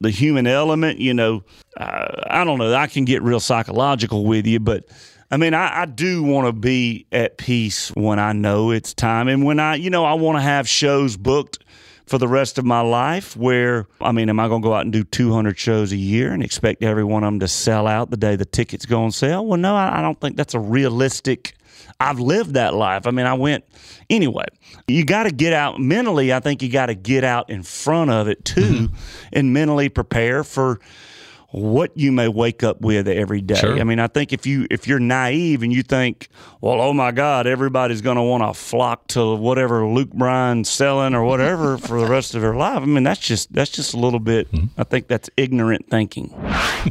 the 0.00 0.10
human 0.10 0.48
element, 0.48 0.98
you 0.98 1.14
know, 1.14 1.44
uh, 1.76 2.22
I 2.26 2.42
don't 2.42 2.58
know. 2.58 2.74
I 2.74 2.88
can 2.88 3.04
get 3.04 3.22
real 3.22 3.38
psychological 3.38 4.24
with 4.24 4.46
you, 4.46 4.58
but 4.58 4.84
I 5.30 5.36
mean, 5.36 5.54
I, 5.54 5.82
I 5.82 5.86
do 5.86 6.22
want 6.22 6.46
to 6.48 6.52
be 6.52 7.06
at 7.12 7.38
peace 7.38 7.90
when 7.94 8.18
I 8.18 8.32
know 8.32 8.70
it's 8.72 8.92
time. 8.92 9.28
And 9.28 9.44
when 9.44 9.60
I, 9.60 9.76
you 9.76 9.90
know, 9.90 10.04
I 10.04 10.14
want 10.14 10.38
to 10.38 10.42
have 10.42 10.68
shows 10.68 11.16
booked 11.16 11.64
for 12.06 12.18
the 12.18 12.28
rest 12.28 12.58
of 12.58 12.64
my 12.64 12.80
life 12.80 13.36
where, 13.36 13.86
I 14.00 14.12
mean, 14.12 14.28
am 14.28 14.40
I 14.40 14.48
going 14.48 14.62
to 14.62 14.66
go 14.68 14.74
out 14.74 14.82
and 14.82 14.92
do 14.92 15.04
200 15.04 15.58
shows 15.58 15.92
a 15.92 15.96
year 15.96 16.32
and 16.32 16.42
expect 16.42 16.82
every 16.82 17.04
one 17.04 17.24
of 17.24 17.28
them 17.28 17.40
to 17.40 17.48
sell 17.48 17.86
out 17.86 18.10
the 18.10 18.16
day 18.16 18.36
the 18.36 18.44
tickets 18.44 18.86
go 18.86 19.02
on 19.02 19.12
sale? 19.12 19.46
Well, 19.46 19.58
no, 19.58 19.74
I, 19.74 19.98
I 19.98 20.02
don't 20.02 20.20
think 20.20 20.36
that's 20.36 20.54
a 20.54 20.60
realistic. 20.60 21.54
I've 22.00 22.18
lived 22.18 22.54
that 22.54 22.74
life. 22.74 23.06
I 23.06 23.12
mean, 23.12 23.26
I 23.26 23.34
went 23.34 23.64
anyway. 24.10 24.46
You 24.88 25.04
got 25.04 25.24
to 25.24 25.30
get 25.30 25.52
out 25.52 25.80
mentally. 25.80 26.32
I 26.32 26.40
think 26.40 26.62
you 26.62 26.68
got 26.68 26.86
to 26.86 26.94
get 26.94 27.24
out 27.24 27.48
in 27.50 27.62
front 27.62 28.10
of 28.10 28.28
it 28.28 28.44
too, 28.44 28.60
mm-hmm. 28.60 28.94
and 29.32 29.52
mentally 29.52 29.88
prepare 29.88 30.44
for 30.44 30.80
what 31.52 31.96
you 31.96 32.10
may 32.12 32.28
wake 32.28 32.62
up 32.62 32.80
with 32.80 33.06
every 33.06 33.42
day. 33.42 33.54
Sure. 33.54 33.78
I 33.78 33.84
mean, 33.84 34.00
I 34.00 34.06
think 34.06 34.32
if 34.32 34.46
you 34.46 34.66
if 34.70 34.88
you're 34.88 34.98
naive 34.98 35.62
and 35.62 35.72
you 35.72 35.82
think, 35.82 36.28
well, 36.60 36.80
oh 36.80 36.94
my 36.94 37.12
God, 37.12 37.46
everybody's 37.46 38.00
going 38.00 38.16
to 38.16 38.22
want 38.22 38.42
to 38.42 38.58
flock 38.58 39.06
to 39.08 39.36
whatever 39.36 39.86
Luke 39.86 40.10
Bryan's 40.10 40.70
selling 40.70 41.14
or 41.14 41.24
whatever 41.24 41.76
for 41.78 42.00
the 42.00 42.06
rest 42.06 42.34
of 42.34 42.40
their 42.40 42.54
life. 42.54 42.82
I 42.82 42.86
mean, 42.86 43.02
that's 43.02 43.20
just 43.20 43.52
that's 43.52 43.70
just 43.70 43.92
a 43.92 43.98
little 43.98 44.20
bit. 44.20 44.50
Mm-hmm. 44.50 44.80
I 44.80 44.84
think 44.84 45.08
that's 45.08 45.28
ignorant 45.36 45.90
thinking. 45.90 46.34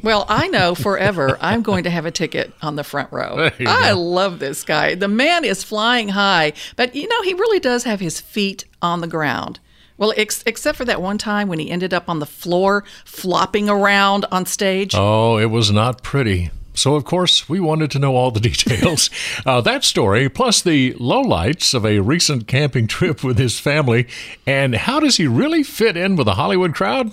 Well, 0.04 0.26
I 0.30 0.47
know 0.47 0.76
forever 0.76 1.38
I'm 1.41 1.63
going 1.63 1.84
to 1.84 1.89
have 1.89 2.06
a 2.06 2.12
ticket 2.12 2.54
on 2.62 2.76
the 2.76 2.84
front 2.84 3.12
row. 3.12 3.50
I 3.60 3.89
go. 3.93 4.00
love 4.00 4.39
this 4.39 4.63
guy. 4.63 4.95
The 4.95 5.08
man 5.08 5.43
is 5.43 5.63
flying 5.63 6.10
high, 6.10 6.54
but 6.76 6.95
you 6.95 7.08
know 7.08 7.21
he 7.24 7.34
really 7.34 7.60
does 7.60 7.84
have 7.84 8.00
his 8.00 8.21
feet 8.21 8.65
on 8.82 9.02
the 9.02 9.08
ground. 9.08 9.60
Well, 10.02 10.14
ex- 10.18 10.44
except 10.48 10.80
for 10.80 10.86
that 10.86 11.00
one 11.00 11.20
time 11.20 11.48
when 11.48 11.60
he 11.60 11.70
ended 11.70 11.94
up 11.94 12.10
on 12.10 12.18
the 12.18 12.26
floor 12.26 12.84
flopping 13.06 13.70
around 13.70 14.26
on 14.32 14.48
stage. 14.48 14.96
Oh, 14.96 15.38
it 15.38 15.52
was 15.52 15.72
not 15.72 16.02
pretty. 16.02 16.50
So, 16.74 16.96
of 16.96 17.06
course, 17.06 17.48
we 17.48 17.60
wanted 17.60 17.92
to 17.92 18.00
know 18.00 18.16
all 18.16 18.32
the 18.32 18.40
details. 18.50 19.12
uh, 19.46 19.62
that 19.62 19.84
story, 19.84 20.28
plus 20.28 20.64
the 20.64 20.94
lowlights 20.94 21.76
of 21.76 21.86
a 21.86 22.00
recent 22.00 22.48
camping 22.48 22.88
trip 22.88 23.24
with 23.24 23.38
his 23.38 23.60
family, 23.60 24.08
and 24.48 24.74
how 24.74 25.00
does 25.00 25.18
he 25.18 25.28
really 25.28 25.62
fit 25.62 25.96
in 25.96 26.16
with 26.16 26.26
the 26.26 26.34
Hollywood 26.34 26.74
crowd? 26.74 27.12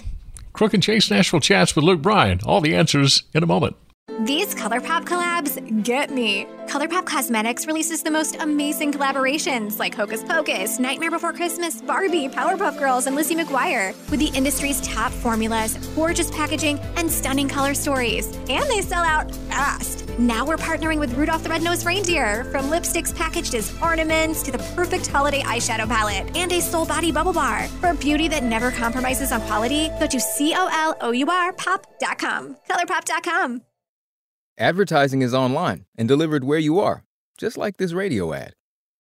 Crook 0.55 0.73
and 0.73 0.83
Chase 0.83 1.11
Nashville 1.11 1.41
chats 1.41 1.77
with 1.77 1.85
Luke 1.85 2.01
Bryan. 2.01 2.41
All 2.47 2.63
the 2.63 2.75
answers 2.75 3.23
in 3.35 3.43
a 3.43 3.47
moment. 3.47 3.77
These 4.21 4.55
ColourPop 4.55 5.05
collabs 5.05 5.85
get 5.85 6.11
me. 6.11 6.47
ColourPop 6.67 7.07
Cosmetics 7.07 7.67
releases 7.67 8.03
the 8.03 8.11
most 8.11 8.37
amazing 8.41 8.93
collaborations 8.93 9.79
like 9.79 9.95
Hocus 9.95 10.25
Pocus, 10.25 10.81
Nightmare 10.81 11.13
Before 11.13 11.33
Christmas, 11.33 11.81
Barbie, 11.81 12.29
Powerpuff 12.29 12.79
Girls, 12.79 13.07
and 13.07 13.15
Lizzie 13.15 13.37
McGuire 13.37 13.95
with 14.11 14.19
the 14.19 14.37
industry's 14.37 14.81
top 14.81 15.13
formulas, 15.13 15.77
gorgeous 15.95 16.33
packaging, 16.33 16.81
and 16.97 17.09
stunning 17.09 17.49
color 17.49 17.75
stories. 17.75 18.35
And 18.49 18.69
they 18.69 18.83
sell 18.83 19.05
out 19.05 19.33
fast. 19.51 20.09
Now 20.19 20.45
we're 20.45 20.57
partnering 20.57 20.99
with 20.99 21.15
Rudolph 21.15 21.45
the 21.45 21.51
Red-Nosed 21.51 21.87
Reindeer, 21.87 22.43
from 22.51 22.71
lipsticks 22.71 23.15
packaged 23.15 23.55
as 23.55 23.73
ornaments 23.81 24.43
to 24.43 24.51
the 24.51 24.59
perfect 24.75 25.07
holiday 25.07 25.43
eyeshadow 25.43 25.87
palette 25.87 26.37
and 26.37 26.51
a 26.51 26.61
soul 26.61 26.87
body 26.87 27.13
bubble 27.13 27.33
bar. 27.33 27.69
For 27.81 27.95
beauty 27.95 28.27
that 28.29 28.43
never 28.43 28.73
compromises 28.73 29.31
on 29.31 29.43
quality, 29.43 29.91
go 30.01 30.09
to 30.09 30.19
C-O-L-O-U-R 30.19 31.53
pop.com. 31.53 32.57
ColourPop.com. 32.69 33.68
Advertising 34.61 35.23
is 35.23 35.33
online 35.33 35.85
and 35.97 36.09
delivered 36.09 36.43
where 36.43 36.59
you 36.59 36.81
are, 36.81 37.05
just 37.39 37.57
like 37.57 37.77
this 37.77 37.93
radio 37.93 38.33
ad. 38.33 38.55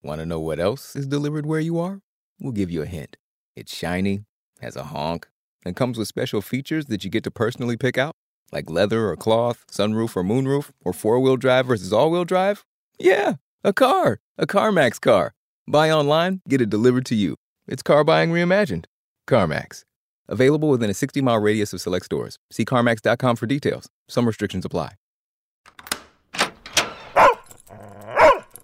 Want 0.05 0.21
to 0.21 0.27
know 0.27 0.39
what 0.39 0.61
else 0.61 0.95
is 0.95 1.09
delivered 1.09 1.47
where 1.47 1.59
you 1.59 1.81
are? 1.81 2.01
We'll 2.39 2.53
give 2.53 2.71
you 2.71 2.83
a 2.83 2.87
hint. 2.87 3.17
It's 3.57 3.75
shiny, 3.75 4.23
has 4.61 4.77
a 4.77 4.85
honk, 4.85 5.27
and 5.65 5.75
comes 5.75 5.99
with 5.99 6.07
special 6.07 6.43
features 6.43 6.87
that 6.87 7.03
you 7.03 7.11
get 7.11 7.25
to 7.25 7.33
personally 7.33 7.77
pick 7.77 7.99
out, 7.99 8.15
like 8.53 8.71
leather 8.71 9.09
or 9.09 9.17
cloth, 9.17 9.65
sunroof 9.69 10.15
or 10.15 10.23
moonroof, 10.23 10.71
or 10.85 10.93
four 10.93 11.19
wheel 11.19 11.37
drive 11.37 11.67
versus 11.67 11.93
all 11.93 12.13
wheel 12.13 12.25
drive. 12.25 12.65
Yeah, 13.01 13.35
a 13.65 13.73
car, 13.73 14.21
a 14.39 14.47
CarMax 14.47 15.01
car. 15.01 15.35
Buy 15.67 15.91
online, 15.91 16.41
get 16.49 16.61
it 16.61 16.71
delivered 16.71 17.05
to 17.07 17.17
you. 17.17 17.35
It's 17.67 17.83
car 17.83 18.05
buying 18.05 18.31
reimagined. 18.31 18.85
CarMax. 19.27 19.83
Available 20.29 20.69
within 20.69 20.89
a 20.89 20.95
60 20.95 21.21
mile 21.21 21.41
radius 21.41 21.73
of 21.73 21.81
select 21.81 22.05
stores. 22.05 22.39
See 22.53 22.65
CarMax.com 22.65 23.35
for 23.35 23.47
details. 23.47 23.89
Some 24.09 24.25
restrictions 24.25 24.65
apply. 24.65 24.98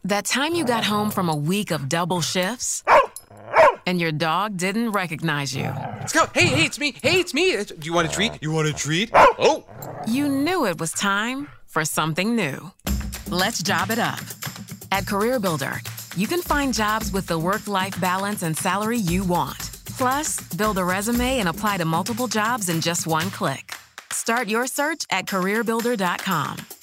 That 0.05 0.27
time 0.27 0.55
you 0.55 0.67
got 0.67 0.85
home 0.85 1.11
from 1.11 1.31
a 1.31 1.35
week 1.35 1.71
of 1.71 1.89
double 1.89 2.21
shifts 2.21 2.83
and 3.87 3.99
your 3.99 4.13
dog 4.13 4.59
didn't 4.59 4.93
recognize 4.93 5.57
you. 5.57 5.65
Let's 5.65 6.13
go. 6.13 6.27
Hey, 6.35 6.47
hey, 6.47 6.67
it's 6.67 6.79
me. 6.79 6.95
Hey, 7.03 7.21
it's 7.21 7.33
me. 7.33 7.57
Do 7.65 7.87
you 7.87 7.95
want 7.95 8.09
a 8.09 8.11
treat? 8.11 8.33
You 8.43 8.51
want 8.51 8.69
a 8.69 8.75
treat? 8.75 9.11
Oh. 9.15 9.65
You 10.07 10.29
knew 10.29 10.67
it 10.67 10.79
was 10.79 10.93
time 10.93 11.49
for 11.67 11.87
something 11.87 12.37
new. 12.37 12.71
Let's 13.31 13.63
job 13.63 13.91
it 13.91 13.99
up. 13.99 14.21
At 14.93 15.05
CareerBuilder, 15.05 15.81
you 16.19 16.27
can 16.27 16.43
find 16.43 16.75
jobs 16.75 17.11
with 17.11 17.27
the 17.27 17.39
work 17.39 17.67
life 17.67 17.99
balance 17.99 18.43
and 18.43 18.55
salary 18.55 18.99
you 18.99 19.25
want. 19.25 19.59
Plus, 19.97 20.39
build 20.55 20.77
a 20.77 20.85
resume 20.85 21.41
and 21.41 21.49
apply 21.49 21.79
to 21.79 21.87
multiple 21.87 22.27
jobs 22.27 22.69
in 22.69 22.83
just 22.83 23.07
one 23.07 23.31
click. 23.31 23.75
Start 24.13 24.49
your 24.49 24.67
search 24.67 25.07
at 25.11 25.25
careerbuilder.com. 25.25 26.74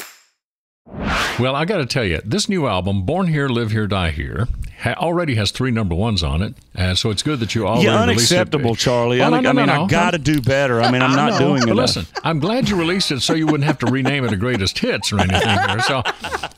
Well, 1.40 1.56
I 1.56 1.66
got 1.66 1.78
to 1.78 1.86
tell 1.86 2.04
you, 2.04 2.22
this 2.26 2.50
new 2.50 2.68
album, 2.68 3.04
Born 3.04 3.28
Here, 3.28 3.48
Live 3.48 3.72
Here, 3.72 3.88
Die 3.88 4.12
Here, 4.12 4.48
ha- 4.80 4.96
already 4.98 5.36
has 5.36 5.52
three 5.52 5.72
number 5.72 5.96
ones 5.96 6.24
on 6.24 6.42
it, 6.42 6.56
and 6.76 6.98
so 6.98 7.10
it's 7.10 7.24
good 7.24 7.40
that 7.40 7.56
you 7.56 7.66
already 7.66 7.86
yeah, 7.86 8.02
unacceptable, 8.02 8.76
Charlie. 8.76 9.20
Well, 9.20 9.34
I, 9.34 9.40
no, 9.40 9.52
no, 9.52 9.62
I 9.62 9.66
mean, 9.66 9.76
no, 9.76 9.86
I 9.86 9.88
got 9.88 10.12
to 10.12 10.18
do 10.18 10.42
better. 10.42 10.82
I 10.82 10.92
mean, 10.92 11.02
I'm 11.02 11.16
not 11.16 11.40
doing 11.40 11.68
it. 11.68 11.74
Listen, 11.74 12.06
I'm 12.24 12.40
glad 12.40 12.68
you 12.68 12.76
released 12.76 13.12
it 13.12 13.22
so 13.22 13.34
you 13.34 13.46
wouldn't 13.46 13.64
have 13.64 13.80
to 13.80 13.86
rename 13.88 14.26
it 14.26 14.34
a 14.34 14.36
greatest 14.36 14.78
hits 14.80 15.12
or 15.14 15.20
anything. 15.20 15.40
There. 15.42 15.80
So, 15.92 16.04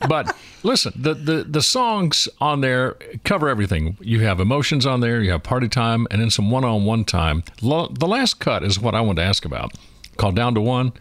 but 0.08 0.36
listen, 0.62 0.92
the, 0.94 1.14
the 1.14 1.44
the 1.44 1.62
songs 1.62 2.28
on 2.40 2.60
there 2.60 2.96
cover 3.24 3.48
everything. 3.48 3.96
You 4.00 4.20
have 4.20 4.38
emotions 4.38 4.86
on 4.86 5.00
there, 5.00 5.22
you 5.22 5.30
have 5.30 5.42
party 5.42 5.68
time, 5.68 6.06
and 6.10 6.20
then 6.20 6.30
some 6.30 6.50
one-on-one 6.50 7.04
time. 7.04 7.42
the 7.60 8.06
last 8.06 8.38
cut 8.38 8.62
is 8.62 8.78
what 8.78 8.94
I 8.94 9.00
want 9.00 9.16
to 9.16 9.24
ask 9.24 9.44
about, 9.44 9.72
called 10.16 10.36
Down 10.36 10.54
to 10.54 10.60
One. 10.60 10.92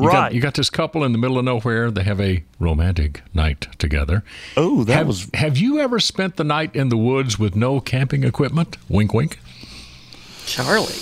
You 0.00 0.06
right. 0.06 0.12
Got, 0.14 0.34
you 0.34 0.40
got 0.40 0.54
this 0.54 0.70
couple 0.70 1.04
in 1.04 1.12
the 1.12 1.18
middle 1.18 1.38
of 1.38 1.44
nowhere. 1.44 1.90
They 1.90 2.02
have 2.04 2.20
a 2.20 2.42
romantic 2.58 3.22
night 3.34 3.66
together. 3.78 4.24
Oh, 4.56 4.84
that 4.84 4.94
have, 4.94 5.06
was. 5.06 5.28
Have 5.34 5.58
you 5.58 5.78
ever 5.78 6.00
spent 6.00 6.36
the 6.36 6.44
night 6.44 6.74
in 6.74 6.88
the 6.88 6.96
woods 6.96 7.38
with 7.38 7.54
no 7.54 7.80
camping 7.80 8.24
equipment? 8.24 8.78
Wink, 8.88 9.12
wink. 9.12 9.38
Charlie. 10.46 10.94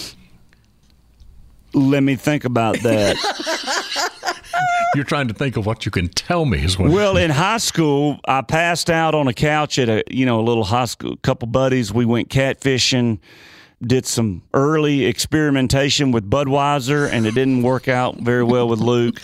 Let 1.75 2.03
me 2.03 2.17
think 2.17 2.45
about 2.45 2.81
that. 2.81 3.17
You're 4.95 5.05
trying 5.05 5.29
to 5.29 5.35
think 5.35 5.57
of 5.57 5.67
what 5.67 5.85
you 5.85 5.93
can 5.93 6.09
tell 6.09 6.45
me 6.45 6.65
is 6.65 6.79
what. 6.79 6.91
Well, 6.91 7.17
in 7.17 7.31
high 7.31 7.59
school, 7.59 8.19
I 8.25 8.43
passed 8.43 8.91
out 8.91 9.15
on 9.15 9.29
a 9.29 9.35
couch 9.35 9.79
at 9.79 9.89
a 9.89 10.03
you 10.11 10.27
know 10.27 10.41
a 10.41 10.43
little 10.43 10.65
high 10.65 10.87
school. 10.87 11.17
Couple 11.17 11.47
buddies, 11.47 11.93
we 11.93 12.05
went 12.05 12.31
catfishing 12.31 13.19
did 13.83 14.07
some 14.07 14.43
early 14.55 15.05
experimentation 15.05 16.11
with 16.11 16.29
Budweiser, 16.29 17.09
and 17.11 17.27
it 17.27 17.35
didn't 17.35 17.63
work 17.63 17.89
out 17.89 18.19
very 18.19 18.43
well 18.43 18.69
with 18.69 18.81
Luke. 18.81 19.19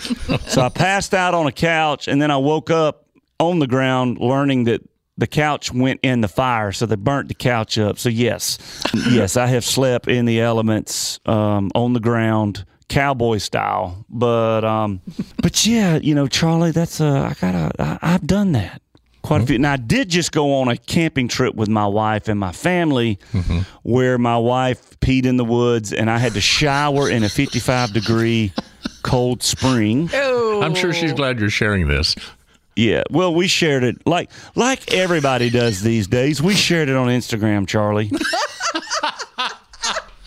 so 0.46 0.62
I 0.62 0.68
passed 0.68 1.14
out 1.14 1.34
on 1.34 1.46
a 1.46 1.52
couch, 1.52 2.08
and 2.08 2.20
then 2.22 2.30
I 2.30 2.36
woke 2.36 2.70
up 2.70 3.06
on 3.40 3.58
the 3.58 3.66
ground 3.66 4.18
learning 4.18 4.64
that 4.64 4.80
the 5.16 5.26
couch 5.26 5.72
went 5.72 6.00
in 6.02 6.20
the 6.20 6.28
fire, 6.28 6.72
so 6.72 6.86
they 6.86 6.96
burnt 6.96 7.28
the 7.28 7.34
couch 7.34 7.78
up. 7.78 7.98
So 7.98 8.08
yes, 8.08 8.58
yes, 9.10 9.36
I 9.36 9.46
have 9.46 9.64
slept 9.64 10.08
in 10.08 10.24
the 10.24 10.40
elements 10.40 11.20
um, 11.26 11.70
on 11.74 11.92
the 11.92 12.00
ground, 12.00 12.64
cowboy 12.88 13.38
style. 13.38 14.04
But 14.08 14.64
um, 14.64 15.00
but 15.40 15.66
yeah, 15.66 15.96
you 15.96 16.14
know, 16.14 16.26
Charlie, 16.26 16.72
that's 16.72 17.00
uh, 17.00 17.30
I 17.30 17.34
gotta, 17.40 17.70
I, 17.78 17.98
I've 18.02 18.26
done 18.26 18.52
that 18.52 18.82
quite 19.24 19.38
mm-hmm. 19.38 19.44
a 19.44 19.46
few. 19.46 19.56
And 19.56 19.66
I 19.66 19.76
did 19.76 20.08
just 20.08 20.30
go 20.30 20.56
on 20.56 20.68
a 20.68 20.76
camping 20.76 21.28
trip 21.28 21.54
with 21.54 21.68
my 21.68 21.86
wife 21.86 22.28
and 22.28 22.38
my 22.38 22.52
family 22.52 23.18
mm-hmm. 23.32 23.60
where 23.82 24.18
my 24.18 24.36
wife 24.36 24.98
peed 25.00 25.24
in 25.24 25.36
the 25.36 25.44
woods 25.44 25.92
and 25.92 26.10
I 26.10 26.18
had 26.18 26.34
to 26.34 26.40
shower 26.40 27.10
in 27.10 27.24
a 27.24 27.28
55 27.28 27.92
degree 27.92 28.52
cold 29.02 29.42
spring. 29.42 30.08
Ew. 30.12 30.62
I'm 30.62 30.74
sure 30.74 30.92
she's 30.92 31.12
glad 31.12 31.40
you're 31.40 31.50
sharing 31.50 31.88
this. 31.88 32.14
Yeah, 32.76 33.04
well, 33.08 33.32
we 33.32 33.46
shared 33.46 33.84
it 33.84 34.04
like 34.04 34.30
like 34.56 34.92
everybody 34.92 35.48
does 35.48 35.80
these 35.82 36.08
days. 36.08 36.42
We 36.42 36.54
shared 36.54 36.88
it 36.88 36.96
on 36.96 37.06
Instagram, 37.06 37.68
Charlie. 37.68 38.10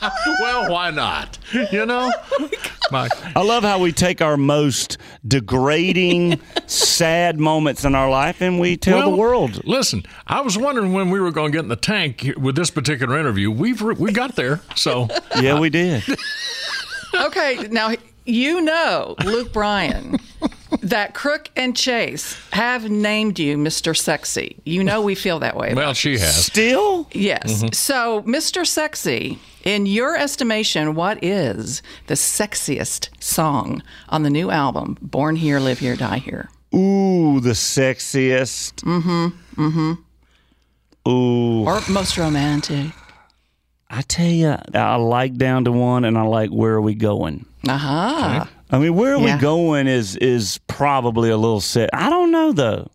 well, 0.41 0.71
why 0.71 0.91
not? 0.91 1.37
You 1.71 1.85
know, 1.85 2.11
oh 2.39 2.49
Bye. 2.91 3.09
I 3.35 3.41
love 3.43 3.63
how 3.63 3.79
we 3.79 3.91
take 3.91 4.21
our 4.21 4.37
most 4.37 4.97
degrading, 5.27 6.39
sad 6.67 7.39
moments 7.39 7.83
in 7.83 7.95
our 7.95 8.09
life 8.09 8.41
and 8.41 8.59
we 8.59 8.77
tell 8.77 8.99
Well, 8.99 9.11
the 9.11 9.17
world. 9.17 9.65
Listen, 9.65 10.03
I 10.25 10.41
was 10.41 10.57
wondering 10.57 10.93
when 10.93 11.09
we 11.09 11.19
were 11.19 11.31
going 11.31 11.51
to 11.51 11.57
get 11.57 11.63
in 11.63 11.69
the 11.69 11.75
tank 11.75 12.31
with 12.37 12.55
this 12.55 12.69
particular 12.69 13.17
interview. 13.19 13.51
We've 13.51 13.81
re- 13.81 13.95
we 13.97 14.11
got 14.11 14.35
there, 14.35 14.61
so 14.75 15.07
Yeah, 15.39 15.59
we 15.59 15.69
did. 15.69 16.03
Okay, 17.13 17.67
now 17.71 17.91
you 18.27 18.61
know, 18.61 19.15
Luke 19.25 19.51
Bryan, 19.53 20.17
that 20.81 21.13
Crook 21.13 21.49
and 21.55 21.75
Chase 21.75 22.37
have 22.51 22.89
named 22.89 23.39
you 23.39 23.57
Mr. 23.57 23.95
Sexy. 23.97 24.57
You 24.65 24.83
know 24.83 25.01
we 25.01 25.15
feel 25.15 25.39
that 25.39 25.55
way. 25.55 25.73
well, 25.73 25.93
she 25.93 26.13
has. 26.17 26.45
Still? 26.45 27.07
Yes. 27.13 27.63
Mhm. 27.63 27.73
So, 27.73 28.21
Mr. 28.23 28.65
Sexy, 28.65 29.39
in 29.63 29.85
your 29.85 30.15
estimation, 30.17 30.93
what 30.95 31.23
is 31.23 31.81
the 32.07 32.13
sexiest 32.15 33.09
song 33.21 33.81
on 34.09 34.23
the 34.23 34.29
new 34.29 34.51
album, 34.51 34.97
Born 35.01 35.35
Here, 35.37 35.59
Live 35.59 35.79
Here, 35.79 35.95
Die 35.95 36.17
Here? 36.19 36.49
Ooh, 36.75 37.39
the 37.39 37.51
sexiest. 37.51 38.83
Mm-hmm. 38.83 39.61
Mm-hmm. 39.61 41.09
Ooh. 41.09 41.63
Or 41.65 41.81
most 41.89 42.17
romantic. 42.17 42.91
I 43.89 44.01
tell 44.01 44.25
you, 44.27 44.55
I 44.73 44.95
like 44.97 45.37
down 45.37 45.63
to 45.63 45.71
one, 45.71 46.03
and 46.03 46.17
I 46.17 46.23
like 46.23 46.49
where 46.49 46.73
are 46.73 46.81
we 46.81 46.93
going. 46.93 47.45
Uh-huh. 47.69 48.45
I 48.69 48.79
mean, 48.79 48.95
where 48.95 49.15
are 49.15 49.19
Yeah. 49.21 49.35
we 49.35 49.41
going 49.41 49.87
is 49.87 50.15
is 50.17 50.59
probably 50.67 51.29
a 51.29 51.37
little 51.37 51.61
set. 51.61 51.89
I 51.93 52.09
don't 52.09 52.31
know 52.31 52.51
though. 52.51 52.89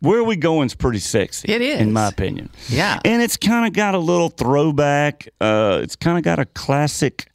Where 0.00 0.18
are 0.18 0.24
we 0.24 0.36
going 0.36 0.66
is 0.66 0.74
pretty 0.74 0.98
sexy. 0.98 1.52
It 1.52 1.60
is. 1.60 1.78
in 1.80 1.92
my 1.92 2.08
opinion. 2.08 2.48
Yeah. 2.68 3.00
and 3.04 3.20
it's 3.22 3.36
kind 3.36 3.66
of 3.66 3.72
got 3.74 3.94
a 3.94 3.98
little 3.98 4.30
throwback. 4.30 5.28
Uh, 5.40 5.80
it's 5.82 5.94
kind 5.96 6.16
of 6.16 6.24
got 6.24 6.38
a 6.38 6.46
classic. 6.46 7.26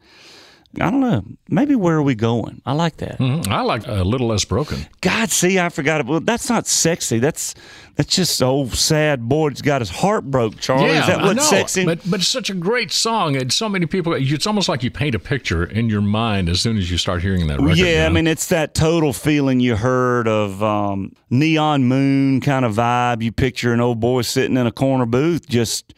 I 0.82 0.90
don't 0.92 1.00
know. 1.00 1.24
Maybe 1.50 1.76
where 1.76 1.96
are 1.98 2.02
we 2.02 2.16
going? 2.16 2.62
I 2.66 2.74
like 2.74 2.98
that. 2.98 3.20
Mhm. 3.20 3.48
I 3.48 3.62
like 3.62 3.88
a 3.88 4.04
little 4.04 4.28
less 4.28 4.46
broken. 4.46 4.86
God, 5.02 5.30
see, 5.30 5.60
I 5.60 5.70
forgot 5.70 6.02
it. 6.02 6.06
Well, 6.08 6.20
that's 6.20 6.50
not 6.50 6.68
sexy. 6.68 7.20
That's 7.20 7.54
that's 7.96 8.14
just 8.14 8.42
old 8.44 8.74
sad 8.74 9.30
boy 9.30 9.50
that's 9.50 9.62
got 9.62 9.82
his 9.82 9.90
heart 9.90 10.26
broke. 10.30 10.60
Charlie, 10.60 10.88
yeah, 10.88 11.02
is 11.02 11.08
that 11.08 11.22
what's 11.22 11.48
sexy? 11.48 11.86
But 11.86 12.00
but 12.10 12.20
it's 12.20 12.28
such 12.30 12.50
a 12.50 12.54
great 12.54 12.92
song, 12.92 13.36
and 13.36 13.52
so 13.54 13.70
many 13.70 13.86
people. 13.86 14.14
It's 14.14 14.48
almost 14.48 14.68
like 14.68 14.84
you 14.84 14.92
paint 14.92 15.16
a 15.16 15.20
picture 15.20 15.64
in 15.64 15.90
your 15.90 16.02
mind 16.02 16.50
as 16.50 16.60
soon 16.62 16.78
as 16.78 16.90
you 16.92 16.98
start 16.98 17.22
hearing 17.22 17.48
that 17.48 17.62
record. 17.62 17.78
yeah, 17.78 18.02
you 18.02 18.06
I 18.06 18.10
mean, 18.10 18.28
it's 18.28 18.48
that 18.48 18.74
total 18.74 19.14
feeling 19.14 19.60
you 19.60 19.76
heard 19.76 20.28
of 20.28 20.62
um, 20.62 21.14
neon 21.30 21.86
moon 21.86 22.42
kind 22.42 22.66
of 22.66 22.76
vibe. 22.76 23.22
You 23.22 23.32
picture 23.32 23.72
an 23.74 23.80
old 23.82 24.00
boy 24.00 24.24
sitting 24.24 24.58
in 24.58 24.68
a 24.68 24.72
corner 24.72 25.06
booth 25.06 25.48
just 25.48 25.94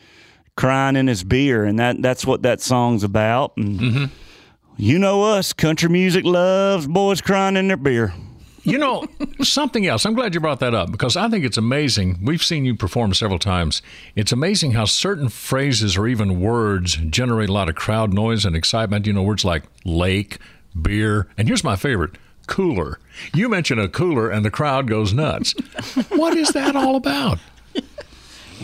crying 0.55 0.95
in 0.95 1.07
his 1.07 1.23
beer, 1.23 1.63
and 1.65 1.79
that 1.79 2.01
that's 2.01 2.25
what 2.25 2.43
that 2.43 2.61
song's 2.61 3.03
about. 3.03 3.53
And 3.57 3.79
Mm-hmm. 3.79 4.05
You 4.77 4.99
know 4.99 5.23
us, 5.23 5.53
country 5.53 5.89
music 5.89 6.23
loves 6.23 6.85
boys 6.85 7.19
crying 7.19 7.57
in 7.57 7.67
their 7.67 7.77
beer. 7.77 8.13
You 8.63 8.77
know, 8.77 9.05
something 9.41 9.87
else. 9.87 10.05
I'm 10.05 10.13
glad 10.13 10.33
you 10.33 10.39
brought 10.39 10.59
that 10.59 10.73
up 10.73 10.91
because 10.91 11.17
I 11.17 11.29
think 11.29 11.45
it's 11.45 11.57
amazing. 11.57 12.19
We've 12.21 12.43
seen 12.43 12.65
you 12.65 12.75
perform 12.75 13.13
several 13.13 13.39
times. 13.39 13.81
It's 14.15 14.31
amazing 14.31 14.73
how 14.73 14.85
certain 14.85 15.29
phrases 15.29 15.97
or 15.97 16.07
even 16.07 16.39
words 16.39 16.95
generate 16.95 17.49
a 17.49 17.53
lot 17.53 17.69
of 17.69 17.75
crowd 17.75 18.13
noise 18.13 18.45
and 18.45 18.55
excitement. 18.55 19.07
You 19.07 19.13
know, 19.13 19.23
words 19.23 19.45
like 19.45 19.63
lake, 19.83 20.37
beer, 20.79 21.27
and 21.37 21.47
here's 21.47 21.63
my 21.63 21.75
favorite 21.75 22.17
cooler. 22.47 22.99
You 23.33 23.49
mention 23.49 23.79
a 23.79 23.87
cooler 23.87 24.29
and 24.29 24.45
the 24.45 24.51
crowd 24.51 24.87
goes 24.87 25.13
nuts. 25.13 25.53
what 26.09 26.35
is 26.35 26.49
that 26.49 26.75
all 26.75 26.95
about? 26.95 27.39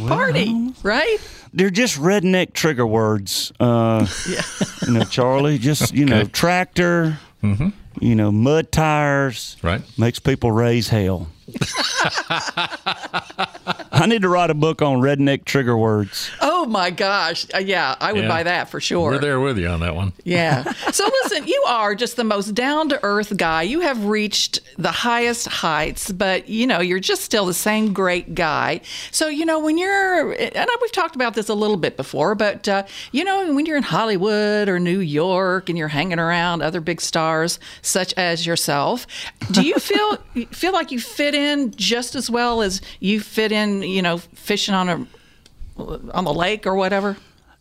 Party, 0.08 0.74
right? 0.84 1.18
They're 1.54 1.70
just 1.70 2.00
redneck 2.00 2.54
trigger 2.54 2.86
words. 2.88 3.52
Uh, 3.60 4.08
You 4.88 4.92
know, 4.94 5.04
Charlie, 5.06 5.58
just 5.60 5.94
you 5.94 6.06
know, 6.06 6.20
Okay. 6.22 6.30
tractor. 6.32 7.18
You 8.02 8.16
know, 8.16 8.32
mud 8.32 8.72
tires. 8.72 9.56
Right. 9.62 9.82
Makes 9.98 10.20
people 10.20 10.52
raise 10.52 10.90
hell. 10.90 11.28
I 13.96 14.06
need 14.08 14.22
to 14.24 14.30
write 14.30 14.50
a 14.50 14.54
book 14.56 14.82
on 14.82 15.00
redneck 15.00 15.46
trigger 15.46 15.78
words. 15.78 16.32
Oh 16.42 16.53
my 16.66 16.90
gosh. 16.92 17.46
Uh, 17.54 17.58
yeah, 17.60 17.96
I 18.00 18.14
would 18.14 18.24
Yeah. 18.24 18.28
buy 18.30 18.44
that 18.44 18.70
for 18.70 18.80
sure. 18.80 19.12
We're 19.12 19.18
there 19.20 19.40
with 19.40 19.58
you 19.58 19.68
on 19.68 19.80
that 19.82 19.96
one. 19.96 20.14
Yeah. 20.24 20.64
So 20.94 21.06
listen, 21.24 21.48
you 21.48 21.64
are 21.68 21.96
just 21.96 22.18
the 22.18 22.24
most 22.24 22.54
down 22.54 22.88
to 22.90 23.00
earth 23.04 23.36
guy. 23.36 23.64
You 23.64 23.80
have 23.82 24.06
reached 24.06 24.60
the 24.78 24.92
highest 24.92 25.48
heights, 25.48 26.12
but 26.12 26.48
you 26.48 26.68
know, 26.68 26.82
you're 26.82 27.00
just 27.00 27.24
still 27.24 27.46
the 27.48 27.54
same 27.54 27.94
great 27.94 28.36
guy. 28.36 28.82
So, 29.12 29.28
you 29.28 29.44
know, 29.44 29.60
when 29.60 29.80
you're, 29.80 30.34
and 30.34 30.70
we've 30.82 30.92
talked 30.92 31.16
about 31.16 31.34
this 31.34 31.50
a 31.50 31.56
little 31.56 31.78
bit 31.78 31.98
before, 31.98 32.36
but, 32.36 32.68
uh, 32.68 32.84
you 33.12 33.24
know, 33.24 33.54
when 33.56 33.66
you're 33.66 33.78
in 33.78 33.82
Hollywood 33.84 34.70
or 34.70 34.80
New 34.80 35.00
York 35.00 35.68
and 35.68 35.78
you're 35.80 35.88
hanging 35.88 36.20
around 36.20 36.62
other 36.62 36.80
big 36.80 37.02
stars 37.02 37.60
such 37.82 38.14
as 38.16 38.46
yourself, 38.46 39.08
do 39.52 39.64
you 39.66 39.76
feel, 39.80 40.18
feel 40.52 40.74
like 40.74 40.92
you 40.92 41.00
fit 41.00 41.34
in 41.34 41.72
just 41.72 42.14
as 42.14 42.30
well 42.30 42.62
as 42.62 42.82
you 43.00 43.20
fit 43.20 43.52
in, 43.52 43.82
you 43.82 44.02
know, 44.04 44.18
fishing 44.20 44.76
on 44.76 44.90
a, 44.90 45.08
on 45.78 46.24
the 46.24 46.34
lake 46.34 46.66
or 46.66 46.76
whatever? 46.76 47.18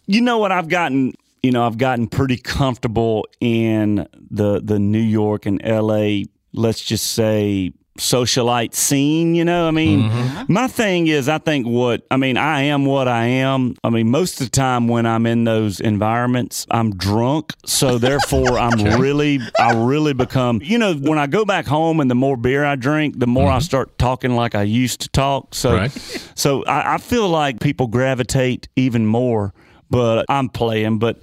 You 0.07 0.21
know 0.21 0.39
what? 0.39 0.53
I've 0.53 0.69
gotten, 0.69 1.15
you 1.43 1.53
know, 1.53 1.67
I've 1.67 1.79
gotten 1.79 2.09
pretty 2.09 2.37
comfortable 2.37 3.27
in 3.41 4.07
the 4.31 4.61
the 4.63 4.79
New 4.79 4.99
York 4.99 5.47
and 5.47 5.61
L.A. 5.65 6.27
Let's 6.53 6.81
just 6.81 7.13
say 7.13 7.73
socialite 7.99 8.75
scene. 8.75 9.35
You 9.35 9.45
know, 9.45 9.69
I 9.69 9.71
mean, 9.71 10.11
mm-hmm. 10.11 10.53
my 10.53 10.69
thing 10.69 11.07
is, 11.07 11.29
I 11.29 11.39
think 11.39 11.67
what 11.67 12.07
I 12.11 12.17
mean, 12.17 12.37
I 12.37 12.63
am 12.63 12.85
what 12.85 13.09
I 13.09 13.25
am. 13.25 13.75
I 13.85 13.91
mean, 13.91 14.11
most 14.11 14.41
of 14.41 14.47
the 14.47 14.51
time 14.51 14.89
when 14.89 15.07
I'm 15.07 15.27
in 15.27 15.45
those 15.45 15.81
environments, 15.81 16.67
I'm 16.71 16.97
drunk, 16.97 17.53
so 17.67 17.99
therefore 17.99 18.59
I'm 18.59 19.01
really, 19.01 19.41
I 19.59 19.73
really 19.75 20.13
become. 20.13 20.61
You 20.63 20.79
know, 20.79 20.95
when 20.95 21.19
I 21.19 21.27
go 21.27 21.45
back 21.45 21.67
home 21.67 22.01
and 22.01 22.11
the 22.11 22.15
more 22.15 22.37
beer 22.37 22.65
I 22.65 22.77
drink, 22.77 23.19
the 23.19 23.27
more 23.27 23.51
I 23.51 23.57
mm-hmm. 23.57 23.63
start 23.63 23.99
talking 23.99 24.35
like 24.35 24.55
I 24.55 24.63
used 24.63 25.01
to 25.03 25.09
talk. 25.09 25.55
So, 25.55 25.73
Right. 25.73 25.93
so 26.35 26.65
I, 26.65 26.95
I 26.95 26.99
feel 26.99 27.29
like 27.29 27.61
people 27.61 27.87
gravitate 27.87 28.69
even 28.77 29.07
more. 29.07 29.53
But 29.93 30.25
I'm 30.31 30.49
playing. 30.49 30.99
But 30.99 31.19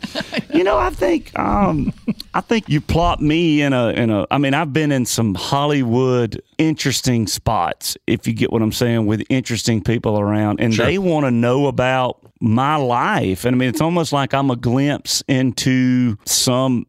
you 0.54 0.64
know, 0.64 0.78
I 0.78 0.92
think 0.92 1.38
um, 1.38 1.92
I 2.36 2.42
think 2.42 2.70
you 2.70 2.80
plot 2.80 3.20
me 3.20 3.62
in 3.62 3.74
a 3.74 3.90
in 3.90 4.10
a. 4.12 4.28
I 4.32 4.38
mean, 4.38 4.54
I've 4.54 4.72
been 4.72 4.92
in 4.92 5.06
some 5.06 5.34
Hollywood 5.36 6.40
interesting 6.60 7.26
spots. 7.28 7.98
If 8.08 8.28
you 8.28 8.34
get 8.34 8.52
what 8.54 8.62
I'm 8.62 8.72
saying, 8.72 9.08
with 9.08 9.24
interesting 9.30 9.82
people 9.84 10.20
around, 10.20 10.62
and 10.62 10.74
Sure. 10.74 10.86
they 10.86 10.98
want 11.00 11.26
to 11.26 11.32
know 11.32 11.66
about 11.68 12.20
my 12.40 12.76
life. 12.76 13.44
And 13.44 13.56
I 13.56 13.58
mean, 13.58 13.70
it's 13.70 13.82
almost 13.82 14.14
like 14.14 14.34
I'm 14.34 14.52
a 14.52 14.56
glimpse 14.56 15.24
into 15.28 16.16
some 16.26 16.86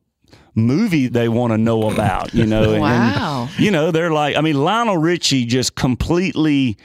movie 0.55 1.09
they 1.09 1.29
want 1.29 1.53
to 1.53 1.59
know 1.59 1.90
about. 1.90 2.35
You 2.35 2.45
know, 2.47 2.73
and- 2.75 2.83
Wow. 2.83 3.49
you 3.59 3.71
know, 3.71 3.90
they're 3.90 4.12
like, 4.12 4.37
I 4.37 4.43
mean, 4.43 4.62
Lionel 4.62 4.99
Richie 4.99 5.47
just 5.47 5.75
completely. 5.77 6.77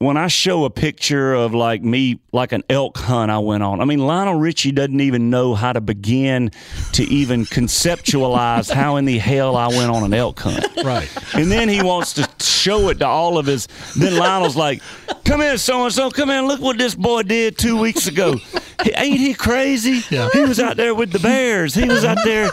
When 0.00 0.16
I 0.16 0.28
show 0.28 0.64
a 0.64 0.70
picture 0.70 1.34
of 1.34 1.54
like 1.54 1.82
me, 1.82 2.20
like 2.30 2.52
an 2.52 2.62
elk 2.70 2.98
hunt 2.98 3.32
I 3.32 3.40
went 3.40 3.64
on, 3.64 3.80
I 3.80 3.84
mean, 3.84 3.98
Lionel 3.98 4.36
Richie 4.36 4.70
doesn't 4.70 5.00
even 5.00 5.28
know 5.28 5.56
how 5.56 5.72
to 5.72 5.80
begin 5.80 6.52
to 6.92 7.02
even 7.02 7.44
conceptualize 7.44 8.70
how 8.70 8.94
in 8.94 9.06
the 9.06 9.18
hell 9.18 9.56
I 9.56 9.66
went 9.66 9.90
on 9.90 10.04
an 10.04 10.14
elk 10.14 10.38
hunt. 10.38 10.64
Right. 10.84 11.10
And 11.34 11.50
then 11.50 11.68
he 11.68 11.82
wants 11.82 12.12
to 12.14 12.28
show 12.40 12.90
it 12.90 13.00
to 13.00 13.08
all 13.08 13.38
of 13.38 13.46
his. 13.46 13.66
Then 13.96 14.16
Lionel's 14.16 14.54
like, 14.54 14.82
"Come 15.24 15.40
here, 15.40 15.56
so 15.58 15.82
and 15.84 15.92
so. 15.92 16.12
Come 16.12 16.30
in. 16.30 16.46
Look 16.46 16.60
what 16.60 16.78
this 16.78 16.94
boy 16.94 17.24
did 17.24 17.58
two 17.58 17.76
weeks 17.76 18.06
ago. 18.06 18.36
He- 18.84 18.92
ain't 18.94 19.18
he 19.18 19.34
crazy? 19.34 20.04
Yeah. 20.10 20.28
He 20.32 20.42
was 20.42 20.60
out 20.60 20.76
there 20.76 20.94
with 20.94 21.10
the 21.10 21.18
bears. 21.18 21.74
He 21.74 21.88
was 21.88 22.04
out 22.04 22.18
there. 22.22 22.50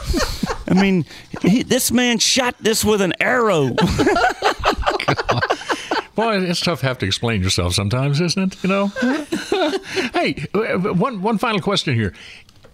I 0.67 0.73
mean, 0.73 1.05
he, 1.43 1.61
this 1.61 1.91
man 1.91 2.17
shot 2.17 2.55
this 2.59 2.83
with 2.83 3.01
an 3.01 3.13
arrow. 3.19 3.69
Boy, 6.15 6.39
it's 6.41 6.61
tough 6.61 6.79
to 6.79 6.85
have 6.87 6.97
to 6.99 7.05
explain 7.05 7.43
yourself 7.43 7.73
sometimes, 7.73 8.21
isn't 8.21 8.53
it? 8.53 8.63
You 8.63 8.69
know. 8.69 8.87
hey, 10.13 10.45
uh, 10.53 10.93
one 10.93 11.21
one 11.21 11.37
final 11.37 11.59
question 11.59 11.93
here. 11.93 12.13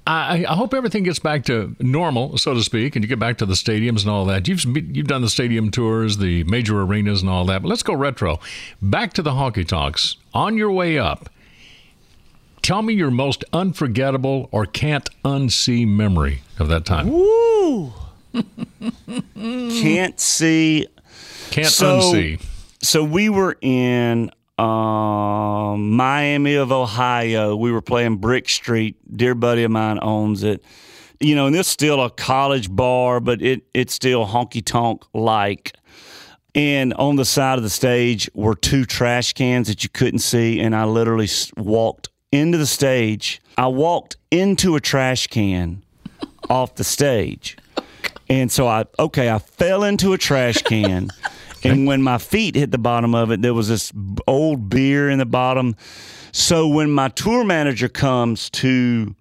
I, 0.08 0.46
I 0.50 0.56
hope 0.56 0.74
everything 0.74 1.04
gets 1.04 1.20
back 1.20 1.44
to 1.46 1.76
normal, 1.80 2.38
so 2.38 2.56
to 2.56 2.64
speak, 2.64 2.96
and 2.96 3.04
you 3.04 3.08
get 3.08 3.20
back 3.20 3.38
to 3.38 3.46
the 3.46 3.54
stadiums 3.54 4.02
and 4.02 4.10
all 4.10 4.26
that. 4.26 4.48
You've 4.48 4.64
you've 4.96 5.08
done 5.08 5.22
the 5.22 5.30
stadium 5.30 5.70
tours, 5.72 6.18
the 6.18 6.44
major 6.46 6.82
arenas, 6.82 7.22
and 7.22 7.30
all 7.30 7.46
that. 7.46 7.62
But 7.62 7.70
let's 7.70 7.84
go 7.84 7.94
retro. 7.94 8.40
Back 8.82 9.14
to 9.14 9.22
the 9.22 9.32
honky 9.32 9.68
tonks. 9.68 10.18
On 10.34 10.58
your 10.58 10.72
way 10.72 10.98
up, 10.98 11.30
tell 12.62 12.82
me 12.82 12.94
your 12.94 13.12
most 13.12 13.44
unforgettable 13.54 14.50
or 14.52 14.66
can't 14.66 15.10
unsee 15.24 15.88
memory 15.88 16.42
of 16.60 16.68
that 16.70 16.86
time. 16.86 17.10
Woo! 17.12 17.94
Can't 19.36 20.20
see. 20.20 20.88
Can't 21.52 21.68
So- 21.68 22.00
unsee. 22.00 22.42
So 22.84 23.04
we 23.04 23.30
were 23.30 23.58
in 23.62 24.32
um, 24.58 25.92
Miami 25.92 26.56
of 26.56 26.72
Ohio. 26.72 27.56
We 27.56 27.72
were 27.72 27.82
playing 27.82 28.18
Brick 28.18 28.50
Street. 28.50 28.96
Dear 29.16 29.36
buddy 29.36 29.64
of 29.64 29.72
mine 29.72 30.00
owns 30.02 30.44
it. 30.44 30.64
You 31.20 31.36
know, 31.36 31.46
and 31.46 31.56
this 31.56 31.68
is 31.68 31.74
still 31.74 32.04
a 32.04 32.10
college 32.10 32.70
bar, 32.72 33.20
but 33.20 33.42
it 33.42 33.64
it's 33.76 33.94
still 33.94 34.26
honky 34.26 34.66
tonk 34.66 35.04
like. 35.14 35.74
And 36.56 36.94
on 36.96 37.16
the 37.16 37.26
side 37.26 37.60
of 37.60 37.64
the 37.64 37.70
stage 37.70 38.30
were 38.34 38.56
two 38.56 38.86
trash 38.86 39.34
cans 39.34 39.68
that 39.68 39.84
you 39.84 39.90
couldn't 39.90 40.20
see. 40.20 40.60
And 40.60 40.76
I 40.76 40.86
literally 40.86 41.30
walked 41.56 42.10
into 42.32 42.58
the 42.58 42.66
stage. 42.66 43.42
I 43.58 43.68
walked 43.68 44.18
into 44.32 44.76
a 44.76 44.82
trash 44.82 45.28
can 45.28 45.84
off 46.50 46.76
the 46.76 46.84
stage. 46.84 47.58
And 48.28 48.52
so 48.52 48.68
I 48.68 48.86
okay, 48.98 49.30
I 49.30 49.38
fell 49.38 49.84
into 49.84 50.14
a 50.14 50.18
trash 50.18 50.64
can. 50.64 51.12
And 51.64 51.86
when 51.86 52.02
my 52.02 52.18
feet 52.18 52.56
hit 52.56 52.72
the 52.72 52.78
bottom 52.78 53.14
of 53.14 53.32
it, 53.32 53.42
there 53.42 53.54
was 53.54 53.68
this 53.68 53.92
old 54.28 54.70
beer 54.70 55.10
in 55.10 55.20
the 55.20 55.26
bottom. 55.26 55.76
So 56.32 56.68
when 56.68 56.92
my 56.92 57.10
tour 57.10 57.44
manager 57.44 57.90
comes 57.90 58.50
to 58.52 59.16